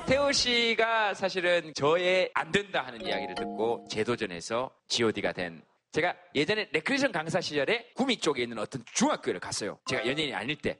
[0.06, 7.12] 태우 씨가 사실은 저의 안 된다 하는 이야기를 듣고 재도전해서 GOD가 된 제가 예전에 레크레이션
[7.12, 9.78] 강사 시절에 구미 쪽에 있는 어떤 중학교를 갔어요.
[9.86, 10.78] 제가 연예인이 아닐 때.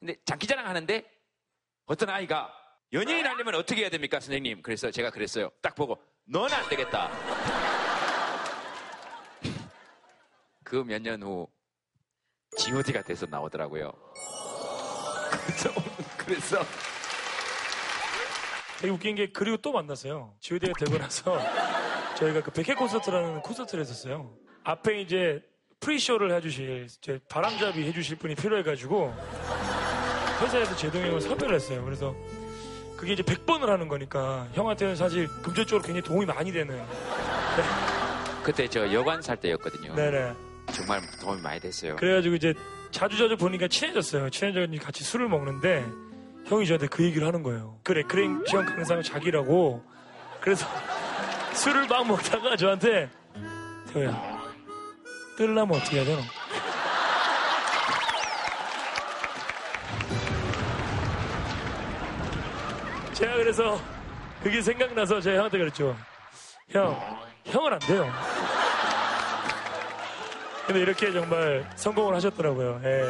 [0.00, 1.02] 근데 장기자랑 하는데
[1.86, 2.52] 어떤 아이가
[2.92, 4.62] 연예인 하려면 어떻게 해야 됩니까, 선생님?
[4.62, 5.50] 그래서 제가 그랬어요.
[5.62, 7.10] 딱 보고 넌 안 되겠다.
[10.64, 11.48] 그 몇 년 후
[12.58, 13.92] GOD가 돼서 나오더라고요.
[16.16, 16.58] 그래서
[18.80, 20.34] 되게 웃긴 게 그리고 또 만났어요.
[20.40, 21.38] 지오디가 되고 나서
[22.16, 24.34] 저희가 그 백회 콘서트라는 콘서트를 했었어요.
[24.64, 25.42] 앞에 이제
[25.80, 29.14] 프리쇼를 해주실 이제 바람잡이 해주실 분이 필요해가지고
[30.40, 31.84] 회사에서 제동이 형을 섭외를 했어요.
[31.84, 32.14] 그래서
[32.96, 36.82] 그게 이제 100번을 하는 거니까 형한테는 사실 금전적으로 굉장히 도움이 많이 되는
[38.42, 39.94] 그때 저 여관 살 때였거든요.
[39.94, 40.34] 네네.
[40.74, 41.96] 정말 도움이 많이 됐어요.
[41.96, 42.52] 그래가지고 이제
[42.90, 44.28] 자주 자주 보니까 친해졌어요.
[44.30, 45.84] 친해져서 같이 술을 먹는데
[46.46, 47.78] 형이 저한테 그 얘기를 하는 거예요.
[47.82, 49.82] 그래, 크랭시형 강사는 자기라고.
[50.40, 50.66] 그래서
[51.54, 53.08] 술을 막 먹다가 저한테
[53.92, 54.42] 태호야,
[55.38, 56.20] 뜰라면 어떻게 해야 되노?
[63.14, 63.80] 제가 그래서
[64.42, 65.96] 그게 생각나서 제가 형한테 그랬죠.
[66.68, 67.00] 형,
[67.44, 68.12] 형은 안 돼요.
[70.66, 72.80] 근데 이렇게 정말 성공을 하셨더라고요.
[72.84, 73.04] 예.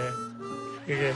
[0.93, 1.13] 이게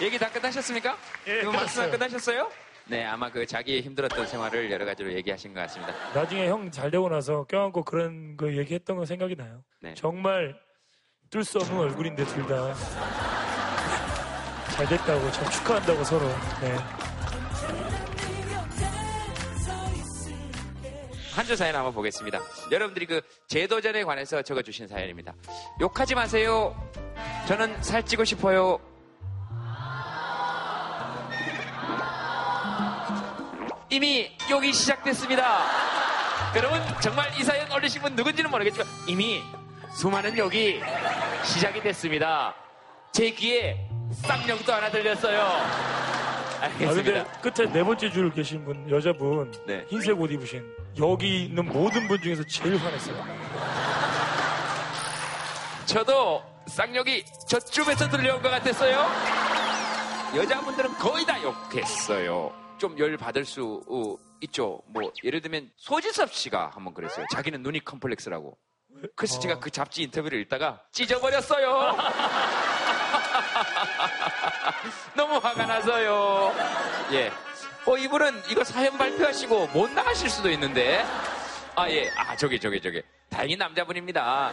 [0.00, 0.96] 얘기 다 끝나셨습니까?
[1.26, 1.90] 예, 그 말씀.
[1.90, 2.50] 끝나셨어요?
[2.86, 5.92] 네, 아마 그 자기의 힘들었던 생활을 여러 가지로 얘기하신 것 같습니다.
[6.14, 9.62] 나중에 형 잘 되고 나서 껴안고 그런 거 얘기했던 거 생각이 나요.
[9.80, 9.94] 네.
[9.94, 10.54] 정말
[11.30, 12.74] 뜰수 없는 얼굴인데 둘 다.
[14.70, 16.26] 잘 됐다고 참 축하한다고 서로.
[16.60, 16.76] 네.
[21.38, 22.40] 한 줄 사연 한번 보겠습니다.
[22.72, 25.32] 여러분들이 그 제도전에 관해서 적어주신 사연입니다.
[25.80, 26.74] 욕하지 마세요.
[27.46, 28.80] 저는 살찌고 싶어요.
[33.88, 35.64] 이미 욕이 시작됐습니다.
[36.56, 39.40] 여러분 정말 이 사연 올리신 분 누군지는 모르겠지만 이미
[39.94, 40.80] 수많은 욕이
[41.44, 42.52] 시작이 됐습니다.
[43.12, 43.88] 제 귀에
[44.26, 45.40] 쌍욕도 하나 들렸어요.
[46.60, 49.84] 아, 근데 끝에 네 번째 줄 계신 분, 여자분, 네.
[49.88, 50.64] 흰색 옷 입으신,
[51.00, 53.24] 여기 있는 모든 분 중에서 제일 화냈어요.
[55.86, 59.06] 저도 쌍욕이 저쪽에서 들려온 것 같았어요.
[60.36, 62.52] 여자분들은 거의 다 욕했어요.
[62.78, 64.80] 좀 열 받을 수 어, 있죠.
[64.86, 67.26] 뭐 예를 들면 소지섭 씨가 한번 그랬어요.
[67.32, 68.56] 자기는 눈이 컴플렉스라고.
[69.16, 71.96] 그래서 제가 그 잡지 인터뷰를 읽다가 찢어버렸어요.
[75.16, 76.52] 너무 화가 나서요.
[77.12, 77.32] 예.
[77.88, 81.02] 어, 이분은 이거 사연 발표하시고 못 나가실 수도 있는데.
[81.74, 82.10] 아, 예.
[82.16, 83.00] 아, 저기, 저기, 저기.
[83.30, 84.52] 다행히 남자분입니다.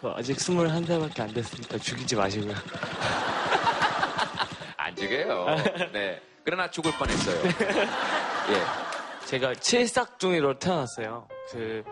[0.00, 2.54] 저 아직 21살밖에 안 됐으니까 죽이지 마시고요.
[4.76, 5.46] 안 죽여요.
[5.92, 6.20] 네.
[6.44, 7.42] 그러나 죽을 뻔했어요.
[7.44, 9.26] 예.
[9.26, 11.26] 제가 칠삭둥이로 태어났어요.
[11.50, 11.82] 그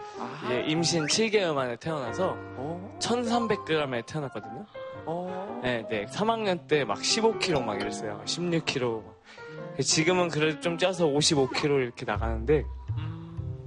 [0.47, 2.37] 이제 임신 7개월 만에 태어나서
[3.01, 4.65] 1,300g에 태어났거든요.
[5.63, 6.07] 네, 네.
[6.07, 8.23] 3학년 때 막 15kg 막 이랬어요.
[8.25, 9.18] 16kg.
[9.81, 12.65] 지금은 그래도 좀 쪄서 55kg 이렇게 나가는데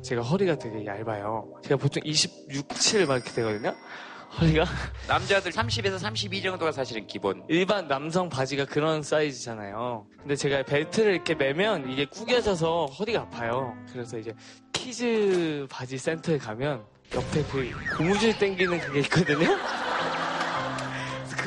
[0.03, 1.53] 제가 허리가 되게 얇아요.
[1.63, 3.75] 제가 보통 26, 7 막 이렇게 되거든요.
[4.39, 4.65] 허리가
[5.07, 7.43] 남자들 30에서 32 정도가 사실은 기본.
[7.49, 10.05] 일반 남성 바지가 그런 사이즈잖아요.
[10.19, 13.75] 근데 제가 벨트를 이렇게 매면 이게 구겨져서 허리가 아파요.
[13.91, 14.33] 그래서 이제
[14.73, 19.57] kids 바지 센터에 가면 옆에 그 고무줄 당기는 그게 있거든요.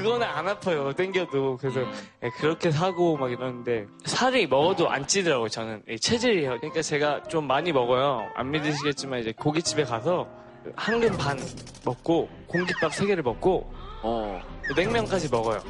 [0.04, 0.92] 그거는 안 아파요.
[0.92, 1.56] 당겨도.
[1.56, 1.80] 그래서
[2.22, 5.48] 예, 그렇게 사고 막 이러는데 살이 먹어도 안 찌더라고요.
[5.48, 6.58] 저는 예, 체질이에요.
[6.58, 8.28] 그러니까 제가 좀 많이 먹어요.
[8.34, 10.28] 안 믿으시겠지만 이제 고깃집에 가서
[10.76, 11.38] 한 근 반
[11.84, 13.72] 먹고 공깃밥 세 개를 먹고
[14.76, 15.62] 냉면까지 먹어요.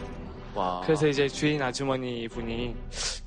[0.85, 2.77] 그래서 이제 주인 아주머니 분이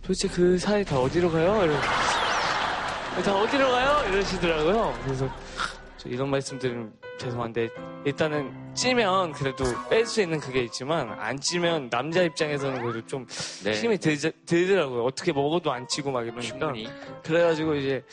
[0.01, 1.63] 도대체 그 살이 다 어디로 가요?
[1.63, 4.09] 이러 다 어디로 가요?
[4.13, 4.93] 이러시더라고요.
[5.03, 5.29] 그래서
[5.97, 7.69] 저 이런 말씀 드리면 죄송한데
[8.05, 13.25] 일단은 찌면 그래도 뺄 수 있는 그게 있지만 안 찌면 남자 입장에서는 그래도 좀
[13.63, 13.73] 네.
[13.73, 15.03] 힘이 들, 들더라고요.
[15.03, 16.41] 어떻게 먹어도 안 찌고 막 이러니까.
[16.41, 16.87] 충분히.
[17.23, 18.03] 그래가지고 이제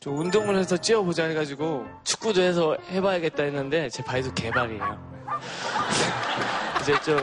[0.00, 5.12] 좀 운동을 해서 찌어보자 해가지고 축구도 해서 해봐야겠다 했는데 제 바이도 개발이에요.
[6.82, 7.18] 이제 좀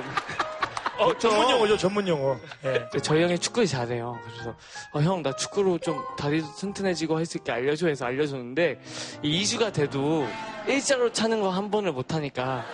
[0.99, 2.37] 어, 전문 용어죠, 전문 용어.
[2.65, 2.87] 예.
[3.01, 4.17] 저희 형이 축구를 잘해요.
[4.33, 4.55] 그래서
[4.93, 8.79] 어, 형 나 축구로 좀 다리도 튼튼해지고 할 수 있게 알려줘 해서 알려줬는데
[9.23, 10.25] 이 2주가 돼도
[10.67, 12.65] 일자로 차는 거 한 번을 못 하니까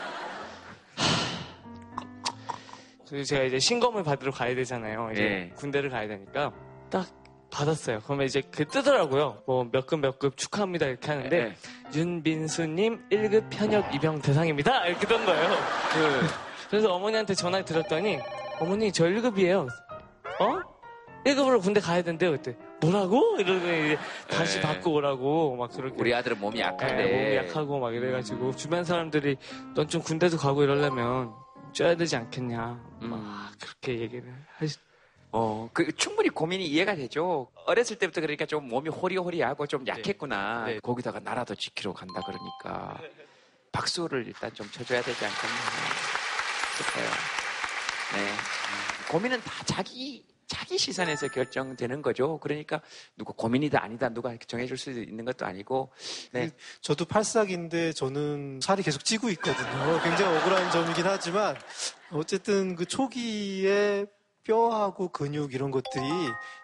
[3.10, 5.10] 그래서 제가 이제 신검을 받으러 가야 되잖아요.
[5.14, 5.52] 이제 예.
[5.56, 6.52] 군대를 가야 되니까
[6.90, 7.08] 딱
[7.52, 8.02] 받았어요.
[8.04, 9.44] 그러면 이제 그 뜨더라고요.
[9.46, 11.56] 뭐 몇 급 몇 급 축하합니다 이렇게 하는데 예.
[11.98, 15.50] 윤빈수님 1급 현역 입영 대상입니다 이렇게 뜬 거예요.
[15.94, 16.45] 그
[16.76, 18.20] 래서 어머니한테 전화를 드렸더니
[18.60, 19.66] 어머니 저 1급이에요.
[20.42, 20.60] 어?
[21.26, 22.58] 1급으로 군대 가야 된대요 그때.
[22.82, 23.38] 뭐라고?
[23.40, 23.98] 이러더니 이제
[24.30, 24.62] 다시 네.
[24.62, 25.96] 받고 오라고 막 그렇게.
[25.98, 26.96] 우리 아들은 몸이 약한데.
[26.96, 29.38] 네, 몸이 약하고 막 이래가지고 주변 사람들이
[29.74, 31.34] 넌 좀 군대도 가고 이러려면
[31.72, 32.84] 쪄야 되지 않겠냐.
[33.00, 34.78] 막 그렇게 얘기를 하시.
[35.32, 37.48] 어, 그 충분히 고민이 이해가 되죠.
[37.68, 40.66] 어렸을 때부터 그러니까 좀 몸이 호리호리하고 좀 약했구나.
[40.66, 40.80] 네.
[40.80, 43.00] 거기다가 나라도 지키러 간다 그러니까
[43.72, 46.05] 박수를 일단 좀 쳐줘야 되지 않겠나
[46.76, 47.06] 싶어요.
[48.16, 48.32] 네.
[49.10, 52.40] 고민은 다 자기 자기 시선에서 결정되는 거죠.
[52.40, 52.82] 그러니까
[53.18, 55.92] 누가 고민이다 아니다 누가 정해줄 수 있는 것도 아니고.
[56.32, 56.52] 네.
[56.82, 60.02] 저도 팔싹인데 저는 살이 계속 찌고 있거든요.
[60.04, 61.58] 굉장히 억울한 점이긴 하지만
[62.12, 64.06] 어쨌든 그 초기에
[64.46, 66.04] 뼈하고 근육 이런 것들이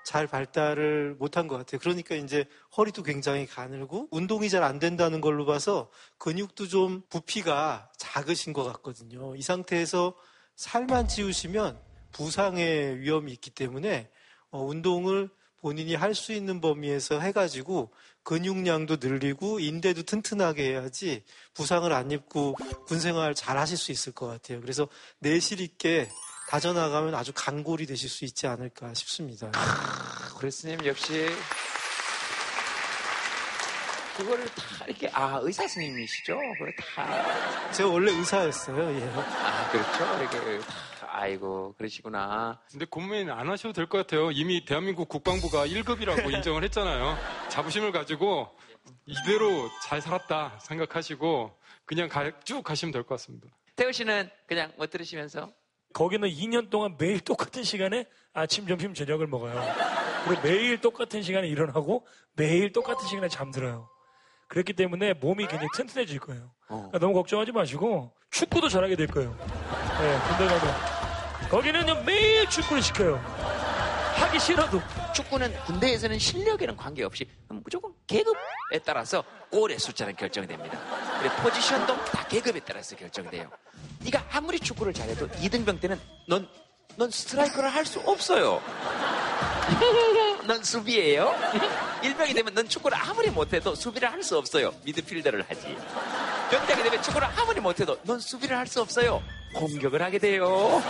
[0.05, 1.79] 잘 발달을 못한 것 같아요.
[1.79, 2.45] 그러니까 이제
[2.77, 5.89] 허리도 굉장히 가늘고 운동이 잘 안 된다는 걸로 봐서
[6.19, 9.35] 근육도 좀 부피가 작으신 것 같거든요.
[9.35, 10.15] 이 상태에서
[10.55, 11.79] 살만 찌우시면
[12.11, 14.09] 부상의 위험이 있기 때문에
[14.51, 15.29] 어, 운동을
[15.61, 17.91] 본인이 할 수 있는 범위에서 해가지고
[18.23, 24.27] 근육량도 늘리고 인대도 튼튼하게 해야지 부상을 안 입고 군 생활 잘 하실 수 있을 것
[24.27, 24.61] 같아요.
[24.61, 24.87] 그래서
[25.19, 26.09] 내실 있게
[26.51, 29.49] 다져나가면 아주 강골이 되실 수 있지 않을까 싶습니다.
[30.37, 31.29] 그랬스님 역시
[34.17, 36.35] 그거를 다 이렇게 아 의사 선생님이시죠?
[36.35, 38.99] 그걸 다 제가 원래 의사였어요.
[38.99, 39.09] 예.
[39.15, 40.03] 아, 그렇죠.
[40.19, 42.59] 이렇게 다, 아이고 그러시구나.
[42.69, 44.29] 근데 고민 안 하셔도 될 것 같아요.
[44.31, 47.17] 이미 대한민국 국방부가 1급이라고 인정을 했잖아요.
[47.47, 48.49] 자부심을 가지고
[49.05, 53.47] 이대로 잘 살았다 생각하시고 그냥 가- 쭉 가시면 될 것 같습니다.
[53.77, 55.49] 태우 씨는 그냥 뭐 들으시면서
[55.93, 59.61] 거기는 2년 동안 매일 똑같은 시간에 아침, 점심, 저녁을 먹어요.
[60.25, 63.89] 그리고 매일 똑같은 시간에 일어나고 매일 똑같은 시간에 잠들어요.
[64.47, 66.51] 그렇기 때문에 몸이 굉장히 튼튼해질 거예요.
[66.67, 69.35] 그러니까 너무 걱정하지 마시고 축구도 잘하게 될 거예요.
[69.39, 70.75] 네, 군대 가면.
[71.49, 73.19] 거기는요 매일 축구를 시켜요.
[74.21, 74.81] 하기 싫어도.
[75.13, 80.79] 축구는 군대에서는 실력에는 관계없이 무조건 계급에 따라서 골의 숫자는 결정됩니다.
[81.19, 83.49] 그리고 포지션도 다 계급에 따라서 결정돼요.
[84.03, 86.47] 네가 아무리 축구를 잘해도 2등병 때는 넌,
[86.97, 88.61] 넌 스트라이커를 할 수 없어요.
[90.45, 91.33] 넌 수비예요.
[92.03, 94.71] 일병이 되면 넌 축구를 아무리 못해도 수비를 할 수 없어요.
[94.83, 95.75] 미드필더를 하지.
[96.49, 99.21] 병장이 되면 축구를 아무리 못해도 넌 수비를 할 수 없어요.
[99.55, 100.81] 공격을 하게 돼요.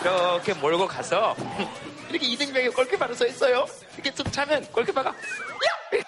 [0.00, 1.34] 이렇게 몰고 가서
[2.08, 3.66] 이렇게 이등병이 골키퍼로 서 있어요.
[3.94, 5.14] 이렇게 툭 차면 골키퍼가 야!
[5.14, 6.02] 야!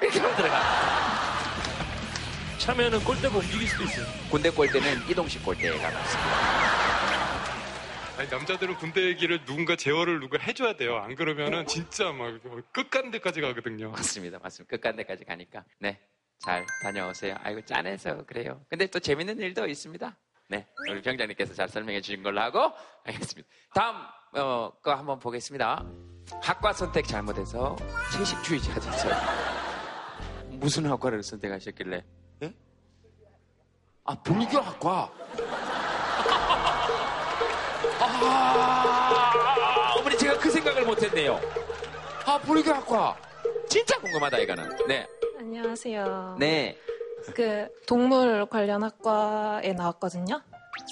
[0.00, 0.62] 이렇게 하면 들어가.
[2.58, 4.06] 차면은 골대가 움직일 수도 있어요.
[4.30, 6.74] 군대 골대는 이동식 골대가 맞습니다.
[8.16, 10.98] 아니, 남자들은 군대 얘기를 누군가 제어를 누가 해줘야 돼요.
[10.98, 12.32] 안 그러면은 진짜 막
[12.72, 13.90] 끝간 데까지 가거든요.
[13.90, 14.38] 맞습니다.
[14.40, 14.70] 맞습니다.
[14.76, 15.64] 끝간 데까지 가니까.
[15.80, 15.98] 네.
[16.38, 17.34] 잘 다녀오세요.
[17.42, 18.60] 아이고, 짠해서 그래요.
[18.70, 20.16] 근데 또 재밌는 일도 있습니다.
[20.48, 20.66] 네.
[20.90, 22.72] 우리 병장님께서 잘 설명해 주신 걸로 하고,
[23.04, 23.48] 알겠습니다.
[23.74, 23.96] 다음,
[24.36, 25.84] 어, 거 한번 보겠습니다.
[26.42, 27.76] 학과 선택 잘못해서
[28.12, 29.14] 채식주의자 됐어요.
[30.50, 32.04] 무슨 학과를 선택하셨길래?
[32.42, 32.54] 예?
[34.04, 35.10] 아, 불교학과.
[38.00, 41.40] 아, 어머니 제가 그 생각을 못했네요.
[42.26, 43.16] 아, 불교학과.
[43.68, 44.86] 진짜 궁금하다, 이거는.
[44.86, 45.06] 네.
[45.38, 46.36] 안녕하세요.
[46.38, 46.78] 네.
[47.34, 50.42] 그 동물 관련 학과에 나왔거든요.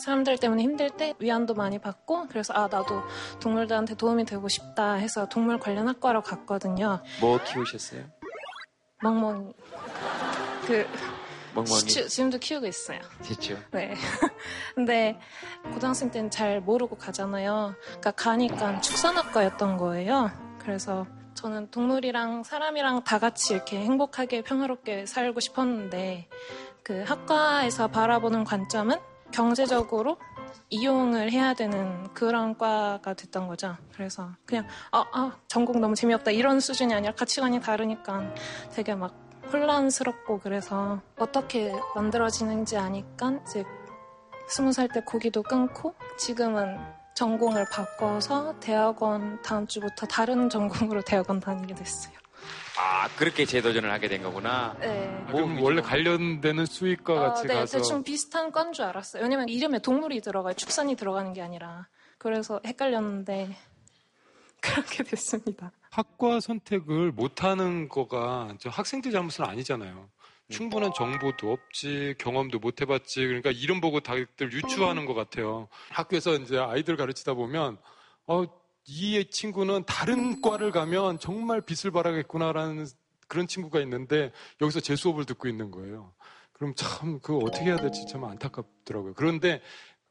[0.04, 3.02] 사람들 때문에 힘들 때 위안도 많이 받고 그래서 아 나도
[3.40, 7.02] 동물들한테 도움이 되고 싶다 해서 동물 관련 학과로 갔거든요.
[7.20, 8.04] 뭐 키우셨어요?
[9.02, 9.52] 멍멍이.
[10.66, 10.86] 그
[11.54, 11.80] 멍멍이.
[11.80, 13.00] 시추, 지금도 키우고 있어요.
[13.22, 13.56] 진짜.
[13.72, 13.94] 네.
[14.74, 15.18] 근데
[15.74, 17.74] 고등학생 때는 잘 모르고 가잖아요.
[17.84, 20.30] 그러니까 가니까 축산학과였던 거예요.
[20.60, 21.06] 그래서
[21.42, 26.28] 저는 동물이랑 사람이랑 다 같이 이렇게 행복하게 평화롭게 살고 싶었는데
[26.84, 29.00] 그 학과에서 바라보는 관점은
[29.32, 30.18] 경제적으로
[30.70, 33.76] 이용을 해야 되는 그런 과가 됐던 거죠.
[33.92, 38.32] 그래서 그냥 아, 아 전공 너무 재미없다 이런 수준이 아니라 가치관이 다르니까
[38.72, 39.12] 되게 막
[39.52, 43.64] 혼란스럽고 그래서 어떻게 만들어지는지 아니까 이제
[44.46, 51.74] 스무 살 때 고기도 끊고 지금은 전공을 바꿔서 대학원 다음 주부터 다른 전공으로 대학원 다니게
[51.74, 52.14] 됐어요.
[52.78, 54.74] 아, 그렇게 재도전을 하게 된 거구나.
[54.80, 55.24] 네.
[55.30, 59.22] 그럼 원래 관련되는 수익과 같이 어, 네, 가서 대충 비슷한 건 줄 알았어요.
[59.22, 60.54] 왜냐면 이름에 동물이 들어가요.
[60.54, 61.86] 축산이 들어가는 게 아니라.
[62.18, 63.54] 그래서 헷갈렸는데
[64.60, 65.70] 그렇게 됐습니다.
[65.90, 70.08] 학과 선택을 못하는 거가 저 학생들 잘못은 아니잖아요.
[70.52, 73.26] 충분한 정보도 없지, 경험도 못 해봤지.
[73.26, 75.68] 그러니까 이름 보고 다들 유추하는 것 같아요.
[75.90, 77.78] 학교에서 이제 아이들 가르치다 보면,
[78.26, 78.44] 어,
[78.84, 82.86] 이 친구는 다른 과를 가면 정말 빛을 발하겠구나라는
[83.28, 86.12] 그런 친구가 있는데 여기서 제 수업을 듣고 있는 거예요.
[86.52, 89.14] 그럼 참 그거 어떻게 해야 될지 참 안타깝더라고요.
[89.14, 89.62] 그런데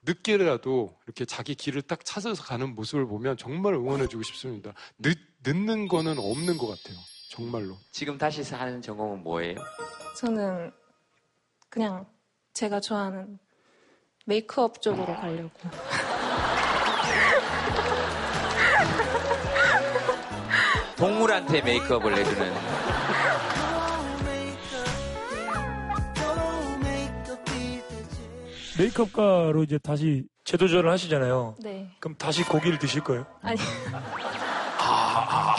[0.03, 4.73] 늦게라도 이렇게 자기 길을 딱 찾아서 가는 모습을 보면 정말 응원해주고 싶습니다.
[4.97, 6.97] 늦, 늦는 거는 없는 것 같아요.
[7.31, 7.77] 정말로.
[7.91, 9.55] 지금 다시 하는 전공은 뭐예요?
[10.17, 10.69] 저는
[11.69, 12.05] 그냥
[12.53, 13.39] 제가 좋아하는
[14.25, 15.49] 메이크업 쪽으로 가려고.
[20.97, 22.53] 동물한테 메이크업을 해주는.
[28.77, 31.55] 메이크업과로 이제 다시 재도전을 하시잖아요.
[31.59, 31.89] 네.
[31.99, 33.25] 그럼 다시 고기를 드실 거예요?
[33.41, 33.57] 아니.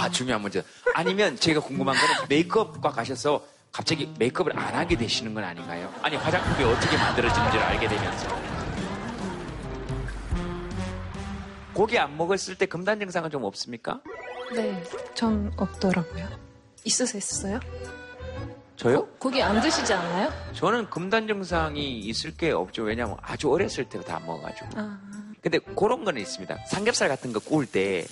[0.03, 0.65] 아, 아, 중요한 문제.
[0.95, 5.93] 아니면 제가 궁금한 거는 메이크업과 가셔서 갑자기 메이크업을 안 하게 되시는 건 아닌가요?
[6.03, 8.43] 아니, 화장품이 어떻게 만들어지는지를 알게 되면서.
[11.73, 14.01] 고기 안 먹었을 때 금단 증상은 좀 없습니까?
[14.55, 14.83] 네,
[15.15, 16.29] 전 없더라고요.
[16.85, 17.61] 있으셨어요?
[18.77, 19.07] 저요?
[19.19, 20.33] 고기 안 드시지 않나요?
[20.53, 22.83] 저는 금단 증상이 있을 게 없죠.
[22.83, 24.67] 왜냐면 아주 어렸을 때부터 안 먹어가지고.
[24.75, 25.01] 아,
[25.41, 26.57] 근데 그런 거는 있습니다.
[26.67, 28.05] 삼겹살 같은 거 구울 때,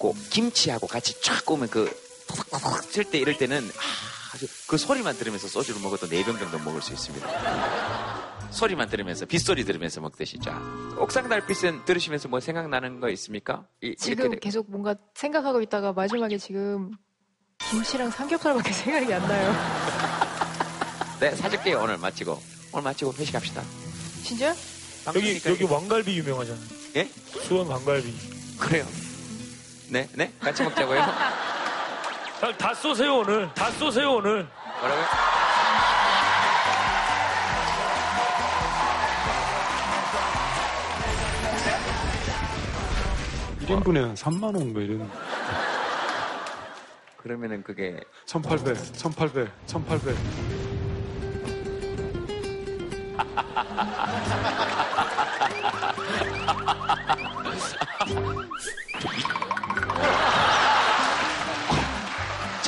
[0.00, 1.84] 꼭 김치하고 같이 쫙 구우면 그,
[2.26, 6.80] 톡톡톡 칠때 이럴 때는, 아, 아주 그 소리만 들으면서 소주를 먹어도 네 병 정도 먹을
[6.80, 7.28] 수 있습니다.
[8.50, 10.58] 소리만 들으면서, 빗소리 들으면서 먹듯이 쫙.
[10.98, 13.66] 옥상 달빛은 들으시면서 뭐 생각나는 거 있습니까?
[13.82, 16.92] 이- 지금 계속 뭔가 생각하고 있다가 마지막에 지금
[17.58, 19.54] 김치랑 삼겹살밖에 생각이 안 나요.
[21.20, 21.78] 네, 사줄게요.
[21.82, 22.40] 오늘 마치고.
[22.72, 23.62] 오늘 마치고 회식합시다.
[24.24, 24.54] 진짜?
[25.14, 26.64] 여기 여기 왕갈비 유명하잖아요.
[26.96, 27.10] 예?
[27.44, 28.14] 수원 왕갈비.
[28.58, 28.86] 그래요.
[29.90, 30.32] 네, 네?
[30.40, 31.00] 같이 먹자고요?
[32.42, 33.50] 아, 다 쏘세요 오늘.
[33.54, 34.46] 다 쏘세요 오늘.
[34.80, 35.04] 뭐라고요?
[43.66, 45.10] 1인분에 3만 원 뭐 이런.
[47.16, 50.16] 그러면은 그게 1800, 1800, 1800.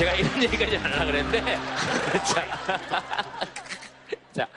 [0.03, 1.41] 제가 이런 얘기까지 하려고 그랬는데
[4.33, 4.47] 자,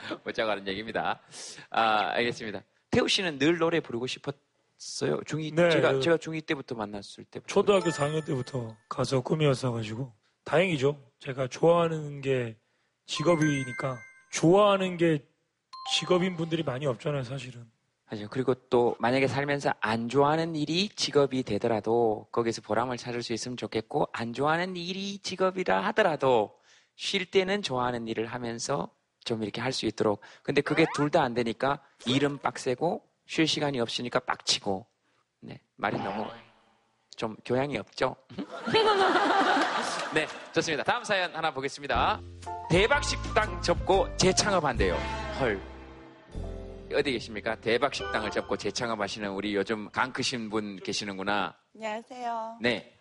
[0.51, 1.21] 하는 얘기입니다.
[1.69, 2.63] 아 알겠습니다.
[2.91, 5.21] 태우 씨는 늘 노래 부르고 싶었어요.
[5.21, 10.13] 중2 네, 제가 그- 제가 중2 때부터 만났을 때 초등학교 4학년 때부터 가수 꿈이었어 가지고
[10.43, 11.01] 다행이죠.
[11.19, 12.57] 제가 좋아하는 게
[13.05, 13.97] 직업이니까
[14.31, 15.23] 좋아하는 게
[15.93, 17.65] 직업인 분들이 많이 없잖아요, 사실은.
[18.29, 24.07] 그리고 또 만약에 살면서 안 좋아하는 일이 직업이 되더라도 거기서 보람을 찾을 수 있으면 좋겠고
[24.13, 26.57] 안 좋아하는 일이 직업이라 하더라도
[26.95, 28.89] 쉴 때는 좋아하는 일을 하면서
[29.25, 30.21] 좀 이렇게 할 수 있도록.
[30.41, 34.85] 근데 그게 둘 다 안 되니까 일은 빡세고 쉴 시간이 없으니까 빡치고.
[35.41, 35.59] 네.
[35.75, 36.25] 말이 너무
[37.17, 38.15] 좀 교양이 없죠?
[40.13, 40.83] 네, 좋습니다.
[40.83, 42.21] 다음 사연 하나 보겠습니다.
[42.69, 44.95] 대박 식당 접고 재창업한대요.
[45.41, 45.59] 헐.
[46.93, 47.55] 어디 계십니까?
[47.55, 51.53] 대박 식당을 접고 재창업하시는 우리 요즘 강 크신 분 계시는구나.
[51.75, 52.59] 안녕하세요.
[52.61, 52.93] 네.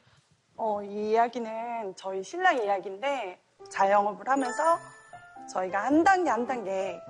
[0.56, 4.78] 어, 이 이야기는 저희 신랑 이야기인데 자영업을 하면서
[5.52, 7.00] 저희가 한 단계 한 단계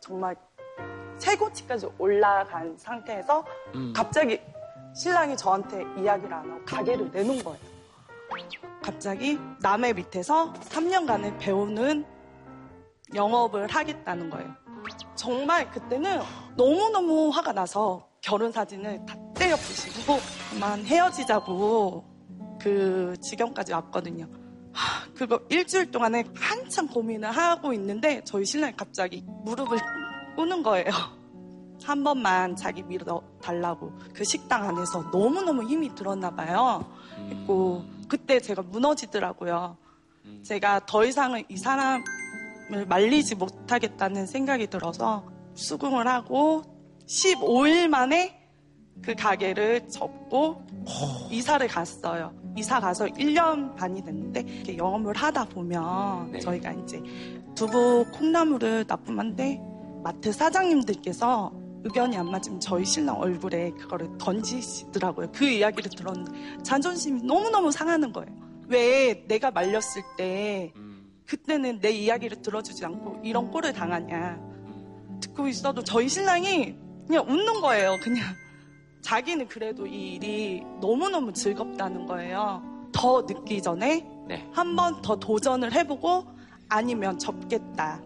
[0.00, 0.34] 정말
[1.18, 3.92] 최고치까지 올라간 상태에서 음.
[3.94, 4.40] 갑자기
[4.94, 7.58] 신랑이 저한테 이야기를 안 하고 가게를 내놓은 거예요.
[8.82, 12.04] 갑자기 남의 밑에서 3년간을 배우는
[13.14, 14.65] 영업을 하겠다는 거예요.
[15.16, 16.20] 정말 그때는
[16.56, 20.18] 너무너무 화가 나서 결혼 사진을 다 떼어 부시고
[20.50, 22.04] 그만 헤어지자고
[22.60, 24.28] 그 지경까지 왔거든요.
[24.72, 29.78] 하, 그거 일주일 동안에 한참 고민을 하고 있는데 저희 신랑이 갑자기 무릎을
[30.36, 30.90] 꿇는 거예요.
[31.82, 36.84] 한 번만 자기 밀어 달라고 그 식당 안에서 너무너무 힘이 들었나 봐요.
[37.28, 39.76] 그리고 그때 제가 무너지더라고요.
[40.42, 42.02] 제가 더 이상은 이 사람
[42.72, 46.62] 을 말리지 못하겠다는 생각이 들어서 수긍을 하고
[47.06, 48.36] 15일 만에
[49.02, 50.62] 그 가게를 접고
[51.30, 52.32] 이사를 갔어요.
[52.56, 56.38] 이사 가서 1년 반이 됐는데 이렇게 영업을 하다 보면 네.
[56.40, 57.00] 저희가 이제
[57.54, 59.60] 두부 콩나물을 납품한데
[60.02, 61.52] 마트 사장님들께서
[61.84, 65.30] 의견이 안 맞으면 저희 신랑 얼굴에 그거를 던지시더라고요.
[65.32, 68.30] 그 이야기를 들었는데 자존심이 너무너무 상하는 거예요.
[68.68, 70.72] 왜 내가 말렸을 때
[71.26, 74.38] 그때는 내 이야기를 들어주지 않고 이런 꼴을 당하냐.
[75.20, 77.96] 듣고 있어도 저희 신랑이 그냥 웃는 거예요.
[78.02, 78.24] 그냥
[79.02, 82.62] 자기는 그래도 이 일이 너무너무 즐겁다는 거예요.
[82.92, 84.48] 더 늦기 전에 네.
[84.52, 86.26] 한 번 더 도전을 해보고
[86.68, 88.00] 아니면 접겠다.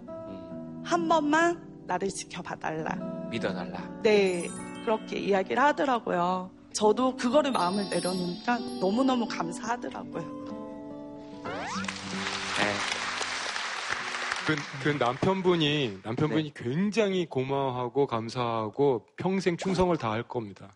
[0.85, 2.95] 한 번만 나를 지켜봐 달라.
[3.31, 3.89] 믿어달라.
[4.03, 4.49] 네,
[4.85, 6.51] 그렇게 이야기를 하더라고요.
[6.73, 10.41] 저도 그거를 마음을 내려놓으니까 너무너무 감사하더라고요.
[14.47, 14.55] 네.
[14.57, 20.75] 그, 그 남편분이 남편분이 굉장히 고마워하고 감사하고 평생 충성을 다할 겁니다.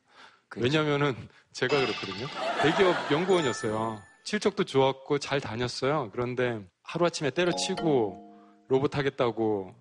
[0.56, 1.16] 왜냐면은
[1.52, 2.26] 제가 그랬거든요.
[2.62, 4.00] 대기업 연구원이었어요.
[4.22, 6.10] 실적도 좋았고 잘 다녔어요.
[6.12, 8.36] 그런데 하루아침에 때려치고
[8.68, 9.74] 로봇 하겠다고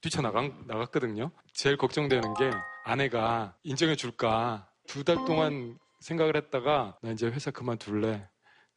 [0.00, 1.30] 뛰쳐나간, 나갔거든요.
[1.52, 2.50] 제일 걱정되는 게
[2.84, 4.68] 아내가 인정해 줄까.
[4.86, 8.28] 두 달 동안 생각을 했다가 나 이제 회사 그만둘래.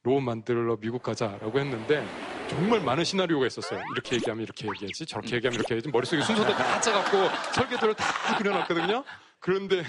[0.04, 2.06] 로봇 만들러 미국 가자라고 했는데
[2.50, 3.82] 정말 많은 시나리오가 있었어요.
[3.94, 5.92] 이렇게 얘기하면 이렇게 얘기하지, 저렇게 얘기하면 이렇게 얘기하지.
[5.92, 9.04] 머릿속에 순서도 다 짜갖고 설계도를 다 그려놨거든요.
[9.40, 9.84] 그런데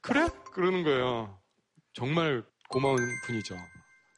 [0.00, 0.28] 그래?
[0.52, 1.38] 그러는 거예요.
[1.92, 3.56] 정말 고마운 분이죠.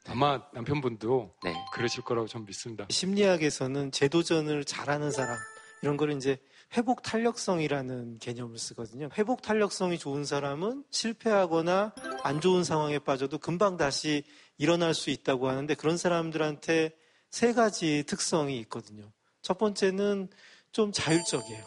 [0.09, 1.35] 아마 남편분도
[1.73, 2.85] 그러실 거라고 전 믿습니다.
[2.89, 5.37] 심리학에서는 재도전을 잘하는 사람
[5.83, 6.37] 이런 거를 이제
[6.75, 9.09] 회복 탄력성이라는 개념을 쓰거든요.
[9.17, 14.23] 회복 탄력성이 좋은 사람은 실패하거나 안 좋은 상황에 빠져도 금방 다시
[14.57, 16.93] 일어날 수 있다고 하는데 그런 사람들한테
[17.29, 19.11] 세 가지 특성이 있거든요.
[19.41, 20.29] 첫 번째는
[20.71, 21.63] 좀 자율적이에요.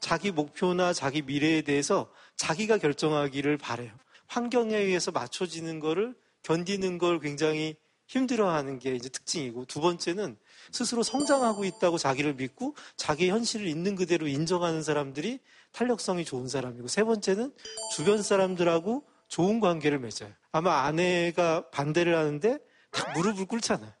[0.00, 3.92] 자기 목표나 자기 미래에 대해서 자기가 결정하기를 바래요.
[4.26, 7.76] 환경에 의해서 맞춰지는 거를 견디는 걸 굉장히
[8.06, 10.36] 힘들어하는 게 이제 특징이고 두 번째는
[10.70, 15.40] 스스로 성장하고 있다고 자기를 믿고 자기 현실을 있는 그대로 인정하는 사람들이
[15.72, 17.52] 탄력성이 좋은 사람이고 세 번째는
[17.94, 20.30] 주변 사람들하고 좋은 관계를 맺어요.
[20.52, 22.58] 아마 아내가 반대를 하는데
[22.92, 23.92] 딱 무릎을 꿇잖아요.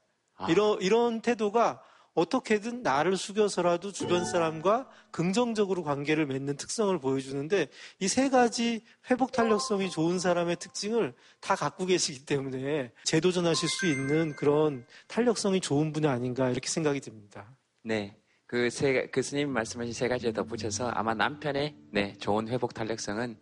[0.48, 1.82] 이런 이런 태도가
[2.14, 7.68] 어떻게든 나를 숙여서라도 주변 사람과 긍정적으로 관계를 맺는 특성을 보여주는데
[8.00, 14.34] 이 세 가지 회복 탄력성이 좋은 사람의 특징을 다 갖고 계시기 때문에 재도전하실 수 있는
[14.34, 17.54] 그런 탄력성이 좋은 분이 아닌가 이렇게 생각이 듭니다.
[17.82, 18.16] 네.
[18.46, 23.36] 그 세, 그 스님 말씀하신 세 가지에 덧붙여서 아마 남편의 네, 좋은 회복 탄력성은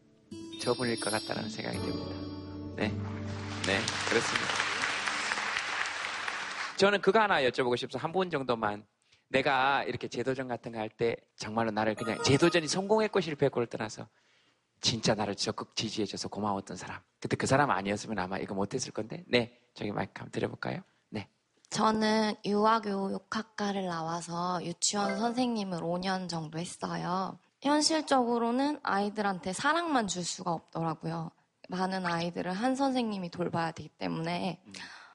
[0.60, 2.10] 저분일 것 같다는 생각이 듭니다.
[2.76, 2.88] 네.
[2.88, 3.78] 네,
[4.08, 4.63] 그렇습니다.
[6.84, 8.84] 저는 그거 하나 여쭤보고 싶어서 한 분 정도만
[9.28, 14.06] 내가 이렇게 재도전 같은 거 할 때 정말로 나를 그냥 재도전이 성공했고 실패했고를 떠나서
[14.80, 17.00] 진짜 나를 적극 지지해줘서 고마웠던 사람.
[17.20, 19.24] 그때 그 사람 아니었으면 아마 이거 못했을 건데.
[19.26, 20.82] 네, 저기 마이크 한번 드려볼까요?
[21.08, 21.26] 네.
[21.70, 27.38] 저는 유아교 육학과를 나와서 유치원 선생님을 5년 정도 했어요.
[27.62, 31.30] 현실적으로는 아이들한테 사랑만 줄 수가 없더라고요.
[31.70, 34.62] 많은 아이들을 한 선생님이 돌봐야 되기 때문에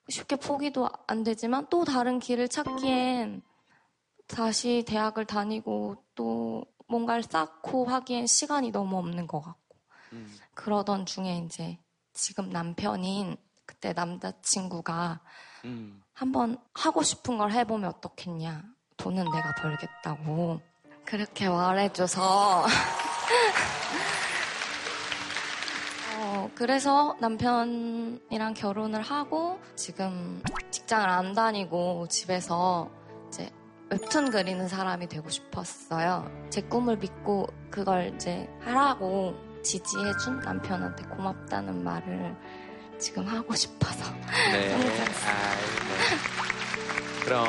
[0.09, 3.41] 쉽게 포기도 안 되지만 또 다른 길을 찾기엔
[4.27, 9.77] 다시 대학을 다니고 또 뭔가를 쌓고 하기엔 시간이 너무 없는 것 같고
[10.55, 11.77] 그러던 중에 이제
[12.13, 15.21] 지금 남편인 그때 남자친구가
[15.65, 16.03] 음.
[16.13, 18.63] 한번 하고 싶은 걸 해보면 어떻겠냐.
[18.97, 20.59] 돈은 내가 벌겠다고.
[21.05, 22.65] 그렇게 말해줘서.
[26.31, 32.87] 어, 그래서 남편이랑 결혼을 하고 지금 직장을 안 다니고 집에서
[33.27, 33.49] 이제
[33.89, 36.29] 웹툰 그리는 사람이 되고 싶었어요.
[36.51, 42.35] 제 꿈을 믿고 그걸 이제 하라고 지지해준 남편한테 고맙다는 말을
[42.99, 44.13] 지금 하고 싶어서.
[44.51, 44.75] 네.
[44.77, 44.85] 아이, 네.
[47.25, 47.47] 그럼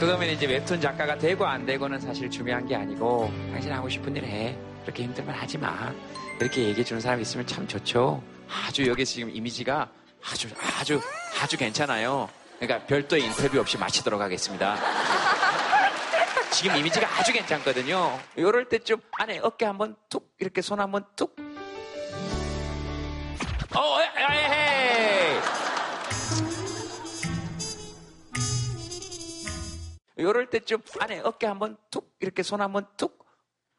[0.00, 4.24] 그거면 이제 웹툰 작가가 되고 안 되고는 사실 중요한 게 아니고 당신 하고 싶은 일
[4.24, 4.58] 해.
[4.84, 5.92] 그렇게 힘들면 하지 마.
[6.40, 8.22] 이렇게 얘기해 주는 사람이 있으면 참 좋죠.
[8.48, 9.90] 아주 여기 지금 이미지가
[10.30, 11.00] 아주 아주
[11.42, 12.28] 아주 괜찮아요.
[12.60, 14.76] 그러니까 별도의 인터뷰 없이 마치도록 하겠습니다.
[16.52, 18.20] 지금 이미지가 아주 괜찮거든요.
[18.36, 21.34] 이럴 때쯤 안에 어깨 한번 툭 이렇게 손 한번 툭.
[23.76, 25.40] 어, 에헤이.
[30.18, 33.23] 요럴 때쯤 안에 어깨 한번 툭 이렇게 손 한번 툭.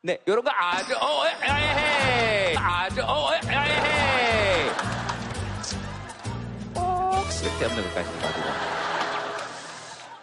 [0.06, 2.56] 네, 요런 거 아주 어, 에헤이.
[2.56, 4.70] 아주 어, 에헤이.
[6.76, 8.46] 꼭 쓸데없는 것까지 가지고.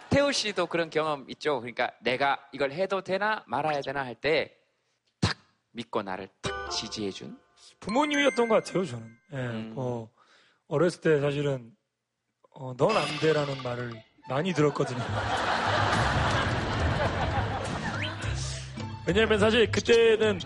[0.09, 1.59] 태호 씨도 그런 경험 있죠?
[1.59, 4.55] 그러니까 내가 이걸 해도 되나 말아야 되나 할 때
[5.19, 5.35] 탁
[5.71, 7.37] 믿고 나를 탁 지지해준
[7.81, 9.17] 부모님이었던 것 같아요, 저는.
[9.33, 10.09] 예, 뭐,
[10.69, 11.71] 어렸을 때 사실은,
[12.51, 13.91] 어, 넌 안 돼라는 말을
[14.29, 15.03] 많이 들었거든요.
[19.05, 20.39] 왜냐면 사실 그때는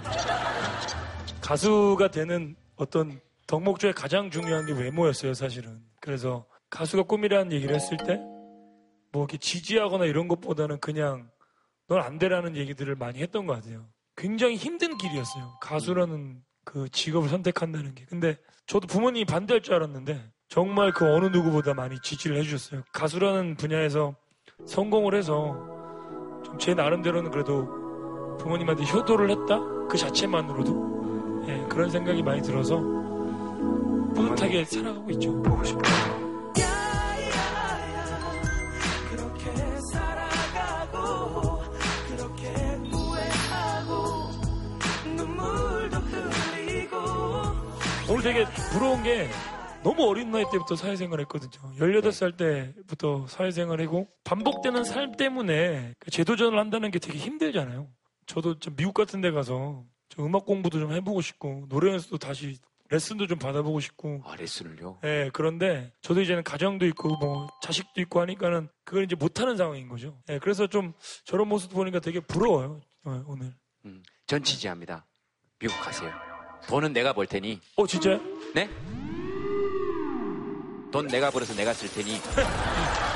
[1.41, 5.79] 가수가 되는 어떤 덕목 중에 가장 중요한 게 외모였어요, 사실은.
[6.01, 8.17] 그래서 가수가 꿈이라는 얘기를 했을 때,
[9.11, 11.29] 뭐 이렇게 지지하거나 이런 것보다는 그냥
[11.87, 13.85] 넌안 돼라는 얘기들을 많이 했던 것 같아요.
[14.15, 15.57] 굉장히 힘든 길이었어요.
[15.61, 18.05] 가수라는 그 직업을 선택한다는 게.
[18.05, 22.83] 근데 저도 부모님이 반대할 줄 알았는데 정말 그 어느 누구보다 많이 지지를 해주셨어요.
[22.91, 24.15] 가수라는 분야에서
[24.65, 25.53] 성공을 해서
[26.43, 27.86] 좀 제 나름대로는 그래도
[28.39, 29.59] 부모님한테 효도를 했다?
[29.89, 32.79] 그 자체만으로도 예, 그런 생각이 많이 들어서
[34.13, 35.41] 뿌듯하게 살아가고 있죠.
[35.41, 36.27] 보고 싶어요.
[48.09, 49.27] 오늘 되게 부러운 게
[49.83, 51.71] 너무 어린 나이 때부터 사회생활 했거든요.
[51.77, 57.87] 18살 때부터 사회생활 하고 반복되는 삶 때문에 그 재도전을 한다는 게 되게 힘들잖아요.
[58.27, 62.57] 저도 좀 미국 같은 데 가서 좀 음악 공부도 좀 해보고 싶고 노래 연습도 다시
[62.89, 64.99] 레슨도 좀 받아보고 싶고 아, 레슨을요?
[65.03, 70.17] 예, 그런데 저도 이제는 가정도 있고 뭐 자식도 있고 하니까는 그걸 이제 못하는 상황인 거죠.
[70.29, 70.93] 예, 그래서 좀
[71.25, 72.81] 저런 모습 보니까 되게 부러워요.
[73.03, 73.53] 어, 오늘.
[73.85, 75.05] 음, 전 지지합니다.
[75.59, 76.11] 미국 가세요.
[76.67, 77.59] 돈은 내가 벌 테니.
[77.75, 78.19] 어, 진짜요?
[78.53, 78.69] 네?
[80.91, 82.19] 돈 내가 벌어서 내가 쓸 테니.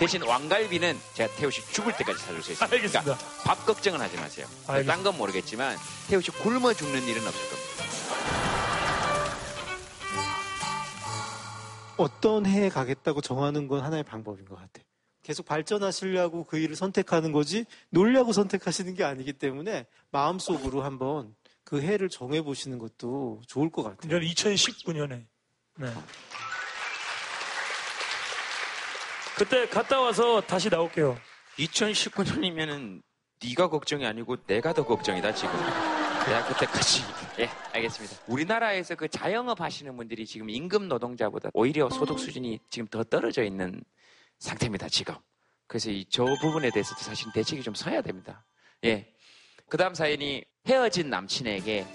[0.00, 2.74] 대신 왕갈비는 제가 태우 씨 죽을 때까지 사줄 수 있습니다.
[2.74, 3.02] 알겠습니다.
[3.02, 4.46] 그러니까 밥 걱정은 하지 마세요.
[4.66, 4.94] 알겠습니다.
[4.94, 5.76] 딴건 모르겠지만
[6.08, 7.84] 태우 씨 굶어 죽는 일은 없을 겁니다.
[11.98, 14.86] 어떤 해에 가겠다고 정하는 건 하나의 방법인 것 같아요.
[15.22, 22.08] 계속 발전하시려고 그 일을 선택하는 거지 놀려고 선택하시는 게 아니기 때문에 마음속으로 한번 그 해를
[22.08, 24.12] 정해보시는 것도 좋을 것 같아요.
[24.12, 25.26] 저는 2019년에.
[25.76, 25.94] 네.
[29.40, 31.16] 그때 갔다 와서 다시 나올게요.
[31.58, 33.00] 2019년이면은
[33.42, 35.54] 네가 걱정이 아니고 내가 더 걱정이다 지금.
[36.26, 37.02] 내가 그때까지.
[37.40, 38.16] 예, 알겠습니다.
[38.26, 43.82] 우리나라에서 그 자영업 하시는 분들이 지금 임금 노동자보다 오히려 소득 수준이 지금 더 떨어져 있는
[44.40, 45.14] 상태입니다 지금.
[45.66, 48.44] 그래서 이 저 부분에 대해서도 사실 대책이 좀 서야 됩니다.
[48.84, 49.10] 예.
[49.70, 51.86] 그 다음 사연이 헤어진 남친에게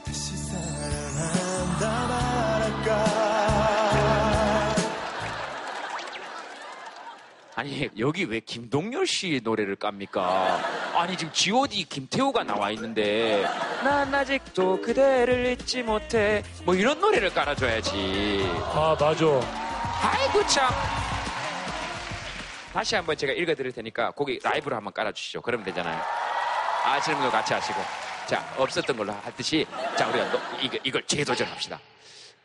[7.58, 10.60] 아니 여기 왜 김동률 씨 노래를 깝니까?
[10.94, 13.44] 아니 지금 G.O.D 김태호가 나와 있는데
[13.82, 16.44] 난 아직도 그대를 잊지 못해.
[16.66, 18.46] 뭐 이런 노래를 깔아줘야지.
[18.74, 19.26] 아, 맞아.
[20.04, 20.70] 아이고, 참.
[22.74, 25.42] 다시 한번 제가 읽어드릴 테니까 거기 라이브로 한번 깔아주시죠.
[25.42, 26.02] 그러면 되잖아요.
[26.84, 27.80] 아시는 분들 같이 하시고.
[28.28, 29.66] 자, 없었던 걸로 하듯이.
[29.98, 31.80] 자, 우리가 너- 이거, 이걸 재도전합시다.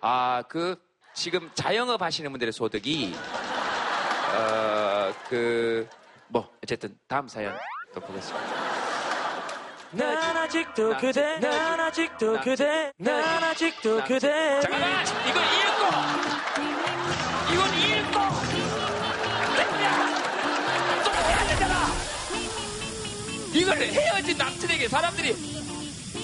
[0.02, 0.76] 아, 그,
[1.14, 3.12] 지금 자영업 하시는 분들의 소득이,
[4.32, 4.89] 어,
[5.28, 5.88] 그,
[6.28, 7.56] 뭐, 어쨌든 다음 사연
[7.94, 8.46] 또 보겠습니다.
[9.92, 14.60] 난 아직도 그대, 난 아직도 그대, 난 아직도 그대.
[14.60, 15.04] 잠깐만!
[15.28, 15.84] 이걸 읽고!
[17.52, 18.20] 이건 읽고!
[21.04, 21.74] 또 해야 되잖아!
[23.52, 25.34] 이걸 헤어진 남친에게 사람들이,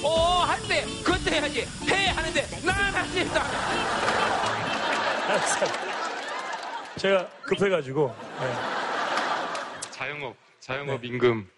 [0.05, 1.67] 어, 할 때, 그것도 해야지.
[1.89, 2.11] 해!
[2.11, 3.41] 하는데, 난 아직도!
[6.97, 8.15] 제가 급해가지고.
[8.41, 9.91] 네.
[9.91, 11.51] 자영업, 자영업 임금.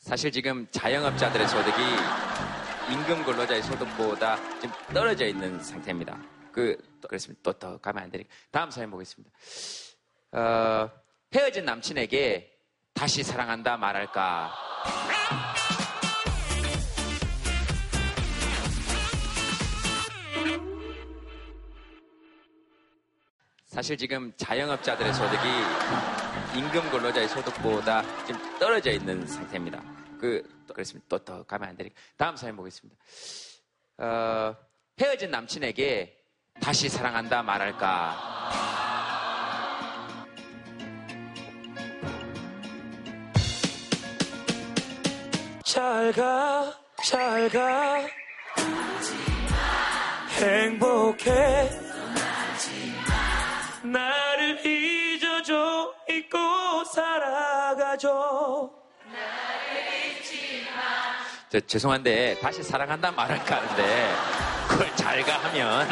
[0.00, 1.82] 사실 지금 자영업자들의 소득이
[2.90, 6.18] 임금 근로자의 소득보다 좀 떨어져 있는 상태입니다.
[6.50, 8.28] 그, 또 그랬으면 또, 더 가면 안 되니까.
[8.50, 9.30] 다음 사연 보겠습니다.
[10.32, 10.90] 어,
[11.32, 12.52] 헤어진 남친에게
[12.92, 14.52] 다시 사랑한다 말할까.
[23.72, 25.48] 사실 지금 자영업자들의 소득이
[26.58, 29.82] 임금 근로자의 소득보다 좀 떨어져 있는 상태입니다.
[30.20, 31.98] 그, 또 그랬으면 또, 더 가면 안 되니까.
[32.18, 33.00] 다음 사연 보겠습니다.
[33.96, 34.54] 어,
[35.00, 36.14] 헤어진 남친에게
[36.60, 38.14] 다시 사랑한다 말할까.
[45.64, 48.06] 잘 가, 잘 가.
[50.42, 51.81] 행복해.
[53.92, 58.70] 나를 잊어줘, 잊고 살아가줘.
[61.50, 64.14] 저, 죄송한데, 다시 사랑한다 말할까 하는데,
[64.68, 65.86] 그걸 잘가 하면,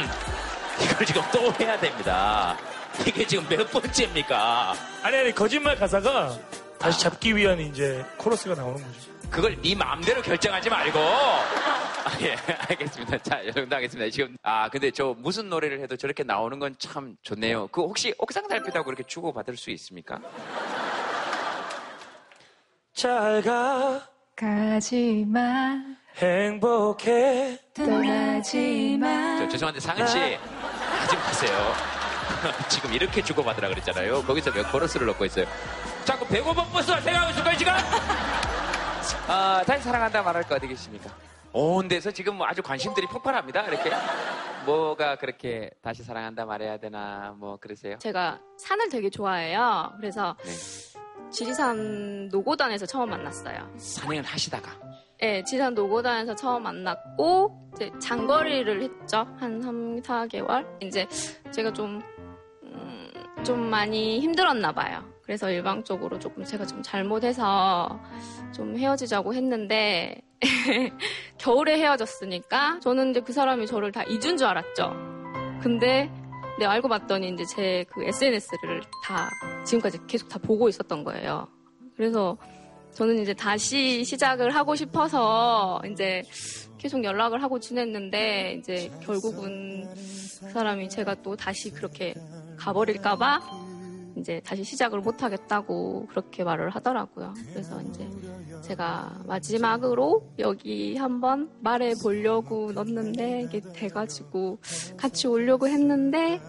[0.83, 2.57] 이걸 지금 또 해야 됩니다.
[3.07, 4.75] 이게 지금 몇 번째입니까?
[5.03, 6.39] 아니, 아니, 거짓말 가사가
[6.79, 9.20] 다시 잡기 위한 이제 코러스가 나오는 거죠.
[9.31, 10.99] 그걸 네 마음대로 결정하지 말고.
[10.99, 12.35] 아, 예,
[12.69, 13.19] 알겠습니다.
[13.19, 14.11] 자, 여러분도 하겠습니다.
[14.11, 17.69] 지금, 아, 근데 저 무슨 노래를 해도 저렇게 나오는 건 참 좋네요.
[17.69, 20.19] 그 혹시 옥상 달빛하고 그렇게 주고받을 수 있습니까?
[22.95, 24.01] 잘 가,
[24.35, 25.77] 가지 마,
[26.17, 27.59] 행복해.
[27.75, 29.37] 떠나지 마.
[29.39, 31.75] 저, 죄송한데 상은 씨, 하지 마세요.
[32.69, 34.23] 지금 이렇게 주고받으라 그랬잖아요.
[34.25, 35.47] 거기서 몇 코러스를 넣고 있어요.
[36.05, 37.73] 자꾸 105번 버스가 생각하고 있을 거예요, 지금?
[39.33, 41.09] 아, 다시 사랑한다 말할 거 어디 계십니까?
[41.53, 43.63] 온 데서 지금 뭐 아주 관심들이 폭발합니다.
[43.69, 43.91] 이렇게.
[44.67, 47.97] 뭐가 그렇게 다시 사랑한다 말해야 되나, 뭐, 그러세요?
[47.99, 49.93] 제가 산을 되게 좋아해요.
[49.99, 51.31] 그래서 네.
[51.31, 53.73] 지리산 노고단에서 처음 만났어요.
[53.77, 54.73] 산행을 하시다가.
[55.21, 59.29] 네, 지리산 노고단에서 처음 만났고 이제 장거리를 했죠.
[59.39, 60.67] 한 3, 4개월.
[60.83, 61.07] 이제
[61.53, 62.03] 제가 좀,
[62.65, 63.11] 음,
[63.45, 65.05] 좀 많이 힘들었나 봐요.
[65.31, 68.01] 그래서 일방적으로 조금 제가 좀 잘못해서
[68.53, 70.21] 좀 헤어지자고 했는데
[71.39, 74.93] 겨울에 헤어졌으니까 저는 이제 그 사람이 저를 다 잊은 줄 알았죠.
[75.63, 76.11] 근데
[76.59, 79.31] 네, 알고 봤더니 이제 제 그 SNS를 다
[79.65, 81.47] 지금까지 계속 다 보고 있었던 거예요.
[81.97, 82.37] 그래서
[82.95, 86.23] 저는 이제 다시 시작을 하고 싶어서 이제
[86.77, 89.87] 계속 연락을 하고 지냈는데 이제 결국은
[90.41, 92.15] 그 사람이 제가 또 다시 그렇게
[92.59, 93.70] 가버릴까봐
[94.17, 97.35] 이제 다시 시작을 못 하겠다고 그렇게 말을 하더라고요.
[97.53, 98.09] 그래서 이제
[98.63, 104.59] 제가 마지막으로 여기 한번 말해 보려고 넣었는데 이게 돼가지고
[104.97, 106.41] 같이 오려고 했는데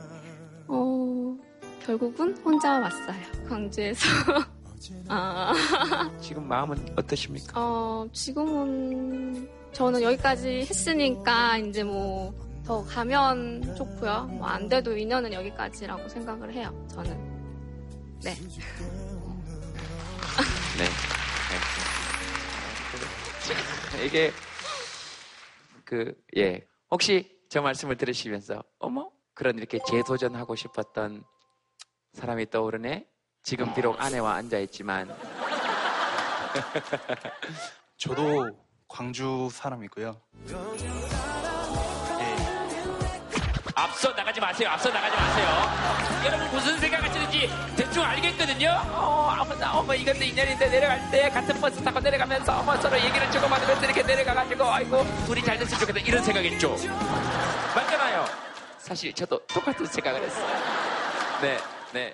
[0.68, 1.38] 어
[1.84, 3.22] 결국은 혼자 왔어요.
[3.48, 4.06] 광주에서.
[5.08, 5.54] 아,
[6.20, 7.54] 지금 마음은 어떠십니까?
[7.56, 12.34] 어, 지금은 저는 여기까지 했으니까 이제 뭐
[12.66, 14.28] 더 가면 좋고요.
[14.38, 16.72] 뭐 안 돼도 인연은 여기까지라고 생각을 해요.
[16.90, 17.41] 저는.
[18.24, 18.36] 네.
[20.78, 20.86] 네.
[23.98, 24.06] 네.
[24.06, 24.32] 이게
[25.84, 26.66] 그 예.
[26.92, 31.24] 혹시 저 말씀을 들으시면서 어머 그런 이렇게 재도전하고 싶었던
[32.14, 33.08] 사람이 떠오르네.
[33.44, 35.10] 지금 비록 아내와 앉아 있지만
[37.98, 38.56] 저도
[38.88, 40.22] 광주 사람이고요.
[43.76, 44.70] 앞서 나가지 마세요.
[44.70, 46.26] 앞서 나가지 마세요.
[46.26, 48.70] 여러분 무슨 생각 하시는지 대충 알겠거든요.
[48.92, 53.32] 어, 어머, 나, 어머, 이건데 인연인데 내려갈 때 같은 버스 타고 내려가면서 어머 서로 얘기를
[53.32, 56.70] 주고받으면서 이렇게 내려가가지고 아이고 둘이 잘 됐으면 좋겠다 이런 생각했죠.
[57.76, 58.26] 맞잖아요.
[58.78, 60.48] 사실 저도 똑같은 생각을 했어요.
[61.42, 61.58] 네,
[61.94, 62.14] 네.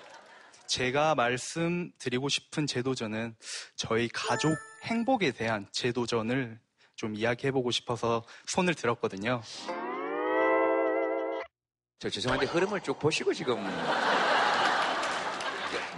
[0.66, 3.34] 제가 말씀드리고 싶은 제도전은
[3.74, 4.54] 저희 가족
[4.84, 6.58] 행복에 대한 제도전을
[6.94, 9.40] 좀 이야기해보고 싶어서 손을 들었거든요.
[11.98, 13.56] 저 죄송한데 흐름을 쭉 보시고 지금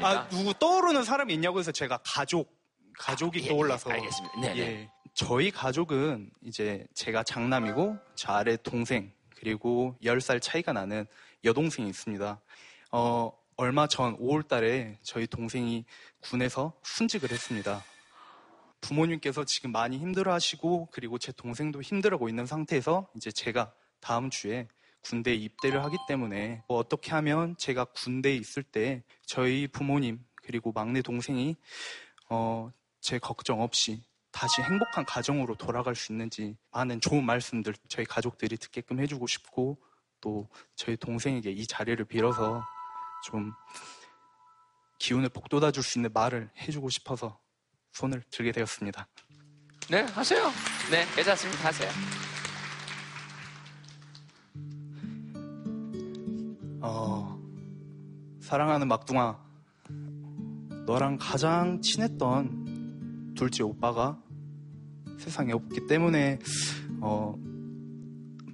[0.02, 2.50] 아, 누구 떠오르는 사람이 있냐고 해서 제가 가족,
[2.98, 3.90] 가족이 예, 떠올라서.
[3.90, 4.40] 예, 알겠습니다.
[4.40, 4.60] 네, 네.
[4.60, 4.90] 예.
[5.12, 11.06] 저희 가족은 이제 제가 장남이고 저 아래 동생 그리고 10살 차이가 나는
[11.44, 12.40] 여동생이 있습니다.
[12.92, 15.84] 어, 얼마 전 5월 달에 저희 동생이
[16.20, 17.84] 군에서 순직을 했습니다.
[18.80, 24.66] 부모님께서 지금 많이 힘들어 하시고 그리고 제 동생도 힘들어하고 있는 상태에서 이제 제가 다음 주에
[25.02, 31.02] 군대에 입대를 하기 때문에 뭐 어떻게 하면 제가 군대에 있을 때 저희 부모님 그리고 막내
[31.02, 31.56] 동생이
[32.28, 32.70] 어,
[33.00, 39.00] 제 걱정 없이 다시 행복한 가정으로 돌아갈 수 있는지 많은 좋은 말씀들 저희 가족들이 듣게끔
[39.00, 39.78] 해주고 싶고
[40.20, 42.62] 또 저희 동생에게 이 자리를 빌어서
[43.24, 43.52] 좀
[44.98, 47.40] 기운을 북돋아 줄 수 있는 말을 해주고 싶어서
[47.92, 49.08] 손을 들게 되었습니다.
[49.90, 50.50] 네 하세요.
[50.90, 51.64] 네 괜찮습니다.
[51.68, 51.90] 하세요.
[56.80, 57.38] 어,
[58.40, 59.38] 사랑하는 막둥아,
[60.86, 64.18] 너랑 가장 친했던 둘째 오빠가
[65.18, 66.38] 세상에 없기 때문에
[67.00, 67.34] 어,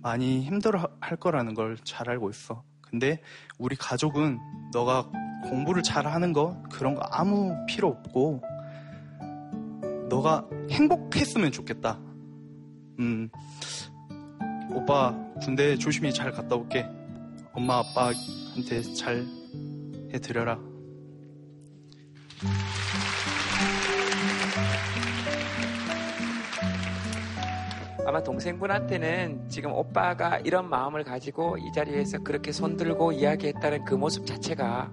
[0.03, 2.63] 많이 힘들어 할 거라는 걸 잘 알고 있어.
[2.83, 3.21] 근데
[3.59, 4.39] 우리 가족은
[4.73, 5.11] 너가
[5.49, 8.43] 공부를 잘 하는 거 그런 거 아무 필요 없고
[10.09, 11.99] 너가 행복했으면 좋겠다.
[13.01, 13.29] 음,
[14.71, 16.87] 오빠 군대 조심히 잘 갔다 올게.
[17.57, 19.25] 엄마 아빠한테 잘
[20.13, 20.61] 해드려라.
[28.05, 34.93] 아마 동생분한테는 지금 오빠가 이런 마음을 가지고 이 자리에서 그렇게 손들고 이야기했다는 그 모습 자체가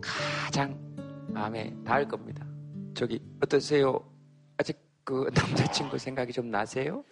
[0.00, 0.78] 가장
[1.26, 2.46] 마음에 닿을 겁니다.
[2.94, 4.08] 저기 어떠세요?
[4.56, 7.02] 아직 그 남자친구 생각이 좀 나세요?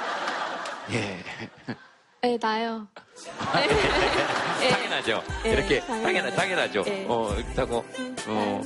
[0.92, 1.18] 예.
[2.26, 2.88] 네, 나요.
[4.68, 5.22] 당연하죠.
[5.44, 6.02] 예, 이렇게 당연하죠.
[6.02, 6.84] 당연하, 당연하죠.
[6.88, 7.06] 예.
[7.08, 7.84] 어, 그렇다고
[8.26, 8.62] 어,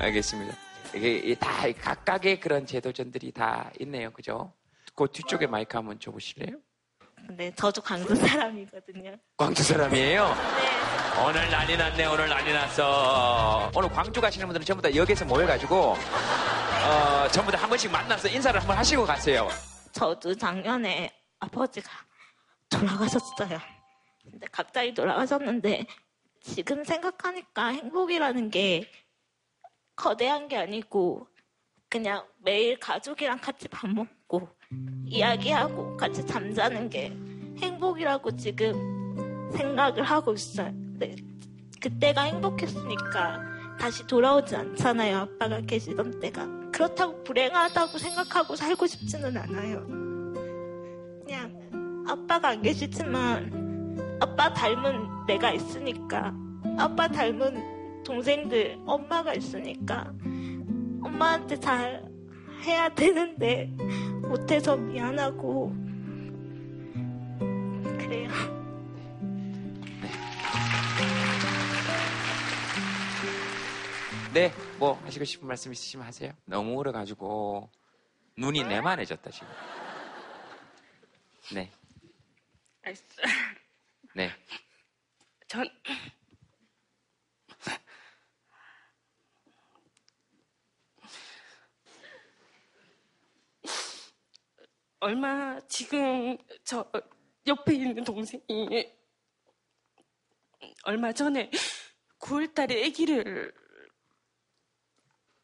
[0.00, 0.52] 알겠습니다.
[0.94, 1.48] 이게 다
[1.80, 4.52] 각각의 그런 제도전들이 다 있네요, 그죠?
[4.96, 6.56] 그 뒤쪽에 마이크 한번 줘 보실래요?
[7.30, 9.14] 네, 저도 광주 사람이거든요.
[9.36, 10.34] 광주 사람이에요?
[11.24, 13.70] 오늘 난리 났네, 오늘 난리 났어.
[13.76, 18.60] 오늘 광주 가시는 분들은 전부 다 여기서 모여가지고, 어, 전부 다 한 번씩 만나서 인사를
[18.60, 19.48] 한번 하시고 가세요.
[19.92, 21.88] 저도 작년에 아버지가
[22.78, 23.58] 돌아가셨어요.
[24.22, 25.86] 근데 갑자기 돌아가셨는데
[26.40, 28.90] 지금 생각하니까 행복이라는 게
[29.96, 31.26] 거대한 게 아니고
[31.88, 34.48] 그냥 매일 가족이랑 같이 밥 먹고
[35.06, 37.16] 이야기하고 같이 잠자는 게
[37.58, 40.72] 행복이라고 지금 생각을 하고 있어요.
[40.72, 41.14] 근데
[41.80, 43.40] 그때가 행복했으니까
[43.78, 45.18] 다시 돌아오지 않잖아요.
[45.18, 46.46] 아빠가 계시던 때가.
[46.72, 49.86] 그렇다고 불행하다고 생각하고 살고 싶지는 않아요.
[51.24, 51.63] 그냥
[52.06, 56.34] 아빠가 안 계시지만 아빠 닮은 내가 있으니까
[56.78, 60.12] 아빠 닮은 동생들 엄마가 있으니까
[61.02, 62.04] 엄마한테 잘
[62.62, 63.66] 해야 되는데
[64.22, 65.72] 못해서 미안하고
[67.98, 68.28] 그래요.
[74.32, 76.32] 네, 뭐 하시고 싶은 말씀 있으시면 하세요.
[76.44, 77.70] 너무 울어가지고
[78.36, 79.48] 눈이 내만해졌다 지금.
[81.54, 81.70] 네,
[84.14, 84.30] 네.
[85.48, 85.66] 전
[95.00, 96.90] 얼마 지금 저
[97.46, 98.92] 옆에 있는 동생이
[100.84, 101.50] 얼마 전에
[102.18, 103.52] 9월달에 아기를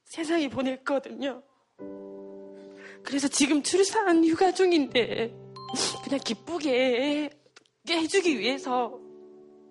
[0.05, 1.43] 세상에 보냈거든요.
[3.03, 5.49] 그래서 지금 출산 휴가 중인데
[6.11, 7.30] 그냥 기쁘게
[7.88, 8.98] 해주기 위해서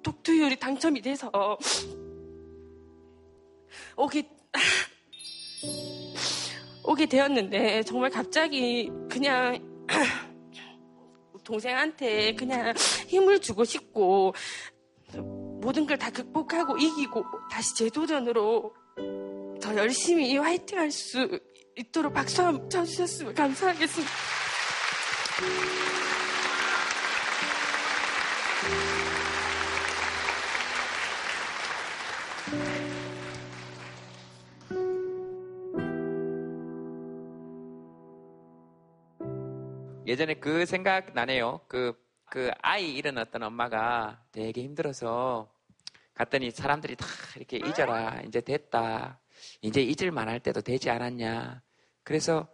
[0.04, 1.30] 독투율이 당첨이 돼서
[3.98, 4.30] 오게
[6.86, 9.60] 오게 되었는데 정말 갑자기 그냥
[11.44, 12.74] 동생한테 그냥
[13.10, 14.34] 힘을 주고 싶고
[15.62, 18.74] 모든 걸 다 극복하고 이기고 다시 재도전으로
[19.62, 21.38] 더 열심히 화이팅 할 수
[21.76, 24.10] 있도록 박수 한번 쳐주셨으면 감사하겠습니다.
[40.10, 41.62] 예전에 그 생각 나네요.
[41.68, 41.94] 그,
[42.32, 45.54] 그 아이 잃어놨던 엄마가 되게 힘들어서
[46.16, 47.06] 갔더니 사람들이 다
[47.36, 48.22] 이렇게 잊어라.
[48.26, 49.20] 이제 됐다.
[49.62, 51.62] 이제 잊을 만 할 때도 되지 않았냐.
[52.04, 52.48] 그래서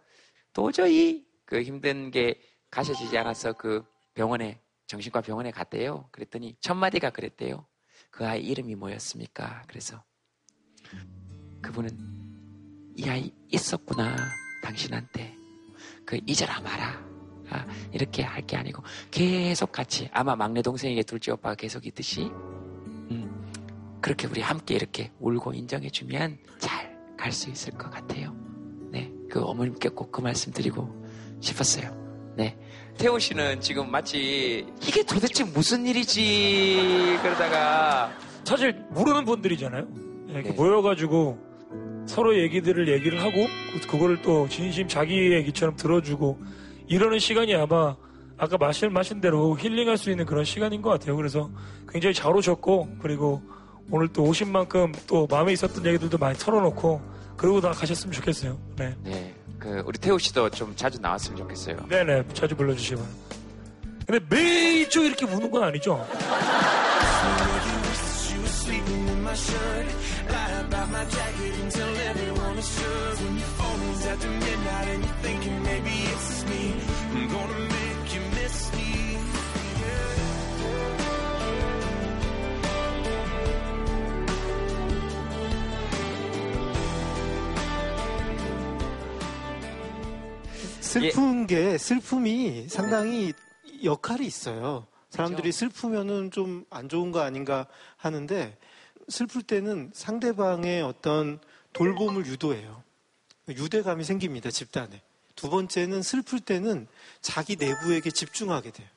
[0.52, 2.38] 도저히 그 힘든 게
[2.70, 3.82] 가셔지지 않아서 그
[4.12, 6.08] 병원에, 정신과 병원에 갔대요.
[6.12, 7.66] 그랬더니 첫 마디가 그랬대요.
[8.10, 9.62] 그 아이 이름이 뭐였습니까?
[9.66, 10.04] 그래서
[11.62, 11.90] 그분은
[12.96, 14.14] 이 아이 있었구나.
[14.62, 15.34] 당신한테.
[16.04, 17.05] 그 잊어라 마라.
[17.50, 22.22] 아, 이렇게 할 게 아니고 계속 같이 아마 막내 동생에게 둘째 오빠가 계속 있듯이
[23.10, 23.30] 음,
[24.00, 28.36] 그렇게 우리 함께 이렇게 울고 인정해 주면 잘 갈 수 있을 것 같아요.
[28.92, 30.86] 네, 그 어머님께 꼭 그 말씀 드리고
[31.40, 31.90] 싶었어요.
[32.36, 32.56] 네,
[32.98, 38.12] 태호 씨는 지금 마치 이게 도대체 무슨 일이지 그러다가
[38.44, 39.88] 사실 모르는 분들이잖아요.
[40.28, 41.38] 예, 이렇게 모여가지고
[42.06, 46.38] 서로 얘기들을 얘기를 하고 그- 그거를 또 진심 자기 얘기처럼 들어주고
[46.88, 47.96] 이러는 시간이 아마
[48.38, 51.16] 아까 마신 마신 대로 힐링할 수 있는 그런 시간인 것 같아요.
[51.16, 51.50] 그래서
[51.88, 53.42] 굉장히 잘 오셨고 그리고
[53.90, 57.00] 오늘 또 오신 만큼 또 마음에 있었던 얘기들도 많이 털어놓고
[57.36, 58.58] 그러고 다 가셨으면 좋겠어요.
[58.76, 58.94] 네.
[59.02, 61.76] 네, 그 우리 태호 씨도 좀 자주 나왔으면 좋겠어요.
[61.88, 63.02] 네네 자주 바랍니다.
[64.06, 66.06] 근데 매주 이렇게 우는 건 아니죠?
[91.00, 93.32] 슬픈 게 슬픔이 상당히
[93.84, 94.86] 역할이 있어요.
[95.10, 97.66] 사람들이 슬프면은 좀 안 좋은 거 아닌가
[97.96, 98.56] 하는데
[99.08, 101.38] 슬플 때는 상대방의 어떤
[101.72, 102.82] 돌봄을 유도해요.
[103.48, 105.02] 유대감이 생깁니다, 집단에.
[105.36, 106.86] 두 번째는 슬플 때는
[107.20, 108.88] 자기 내부에게 집중하게 돼요.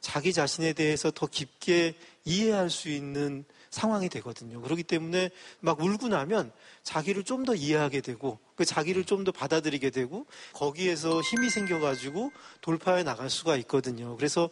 [0.00, 3.44] 자기 자신에 대해서 더 깊게 이해할 수 있는
[3.74, 4.62] 상황이 되거든요.
[4.62, 6.52] 그렇기 때문에 막 울고 나면
[6.82, 13.02] 자기를 좀 더 이해하게 되고 그 자기를 좀 더 받아들이게 되고 거기에서 힘이 생겨가지고 돌파해
[13.02, 14.16] 나갈 수가 있거든요.
[14.16, 14.48] 그래서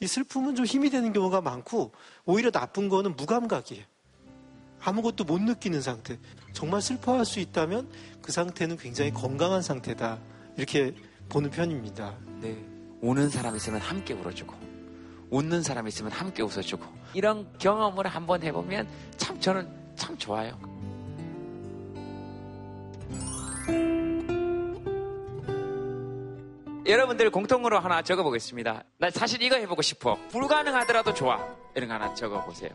[0.00, 1.92] 이 슬픔은 좀 힘이 되는 경우가 많고
[2.26, 3.84] 오히려 나쁜 거는 무감각이에요.
[4.80, 6.18] 아무것도 못 느끼는 상태.
[6.52, 7.88] 정말 슬퍼할 수 있다면
[8.20, 10.20] 그 상태는 굉장히 건강한 상태다.
[10.58, 10.94] 이렇게
[11.30, 12.18] 보는 편입니다.
[12.40, 12.62] 네.
[13.00, 14.54] 우는 사람 있으면 함께 울어주고,
[15.30, 16.84] 웃는 사람 있으면 함께 웃어주고,
[17.14, 20.58] 이런 경험을 한번 해보면 참 저는 참 좋아요.
[26.86, 28.84] 여러분들 공통으로 하나 적어보겠습니다.
[28.98, 30.18] 나 사실 이거 해보고 싶어.
[30.30, 31.38] 불가능하더라도 좋아.
[31.74, 32.70] 이런 거 하나 적어보세요.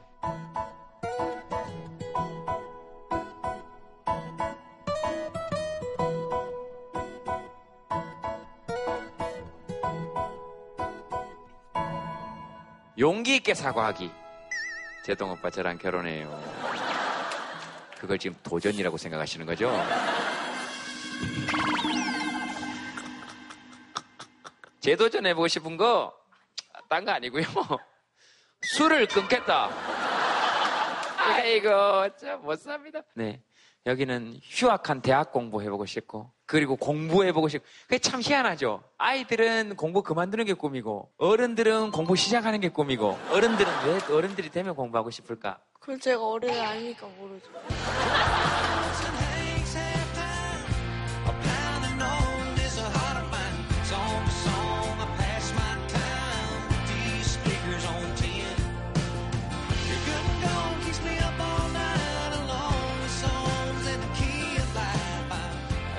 [12.98, 14.12] 용기 있게 사과하기.
[15.04, 16.30] 제동 오빠 저랑 결혼해요.
[18.00, 19.72] 그걸 지금 도전이라고 생각하시는 거죠?
[24.80, 26.14] 재도전 해보고 싶은 거,
[26.88, 27.44] 딴 거 아니고요.
[28.62, 29.70] 술을 끊겠다.
[31.18, 33.02] 아이고, 참, 못 삽니다.
[33.14, 33.42] 네.
[33.86, 38.84] 여기는 휴학한 대학 공부해보고 싶고, 그리고 공부해보고 싶고, 그게 참 희한하죠.
[38.98, 45.10] 아이들은 공부 그만두는 게 꿈이고, 어른들은 공부 시작하는 게 꿈이고, 어른들은 왜 어른들이 되면 공부하고
[45.12, 45.60] 싶을까?
[45.80, 47.50] 그걸 제가 어른이 아니니까 모르죠.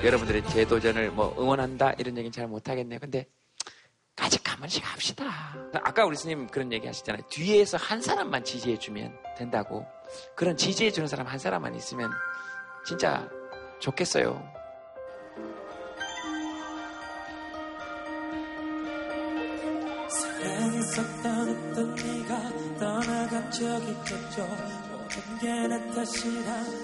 [0.03, 2.99] 여러분들의 재도전을 뭐 응원한다 이런 얘기는 잘 못하겠네요.
[2.99, 3.27] 근데
[4.17, 5.25] 아직 한 번씩 합시다.
[5.73, 7.23] 아까 우리 스님 그런 얘기 하시잖아요.
[7.29, 9.85] 뒤에서 한 사람만 지지해주면 된다고.
[10.35, 12.11] 그런 지지해주는 사람 한 사람만 있으면
[12.85, 13.29] 진짜
[13.79, 14.61] 좋겠어요.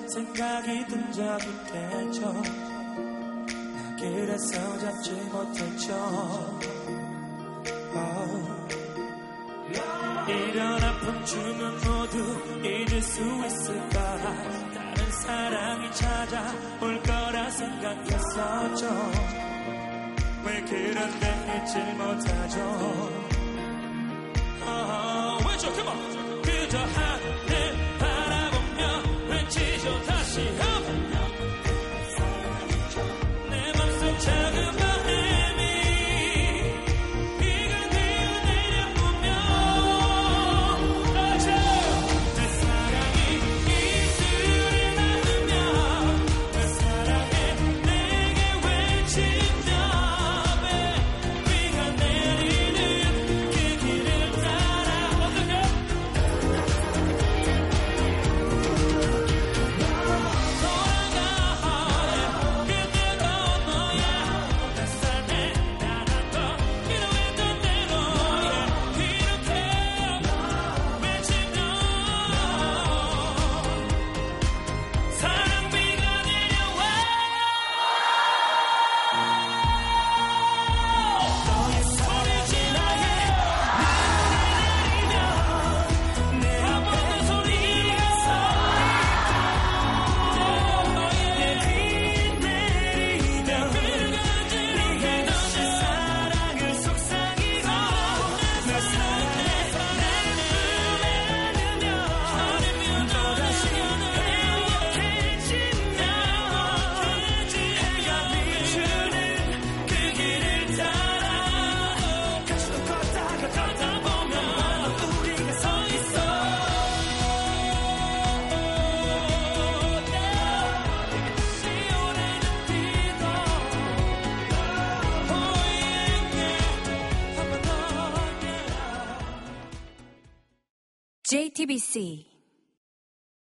[0.08, 2.77] 생각이 든 적이 있겠죠
[3.98, 5.94] 나 그래서 잡지 못했죠
[7.94, 8.68] 어.
[10.28, 14.18] 이런 아픔쯤은 모두 잊을 수 있을까?
[14.74, 18.86] 다른 사랑이 찾아올 거라 생각했었죠.
[20.46, 23.10] 왜 그런데 잊질 못하죠?
[24.66, 26.42] 아, 외쳐, come on.
[26.44, 26.78] 그저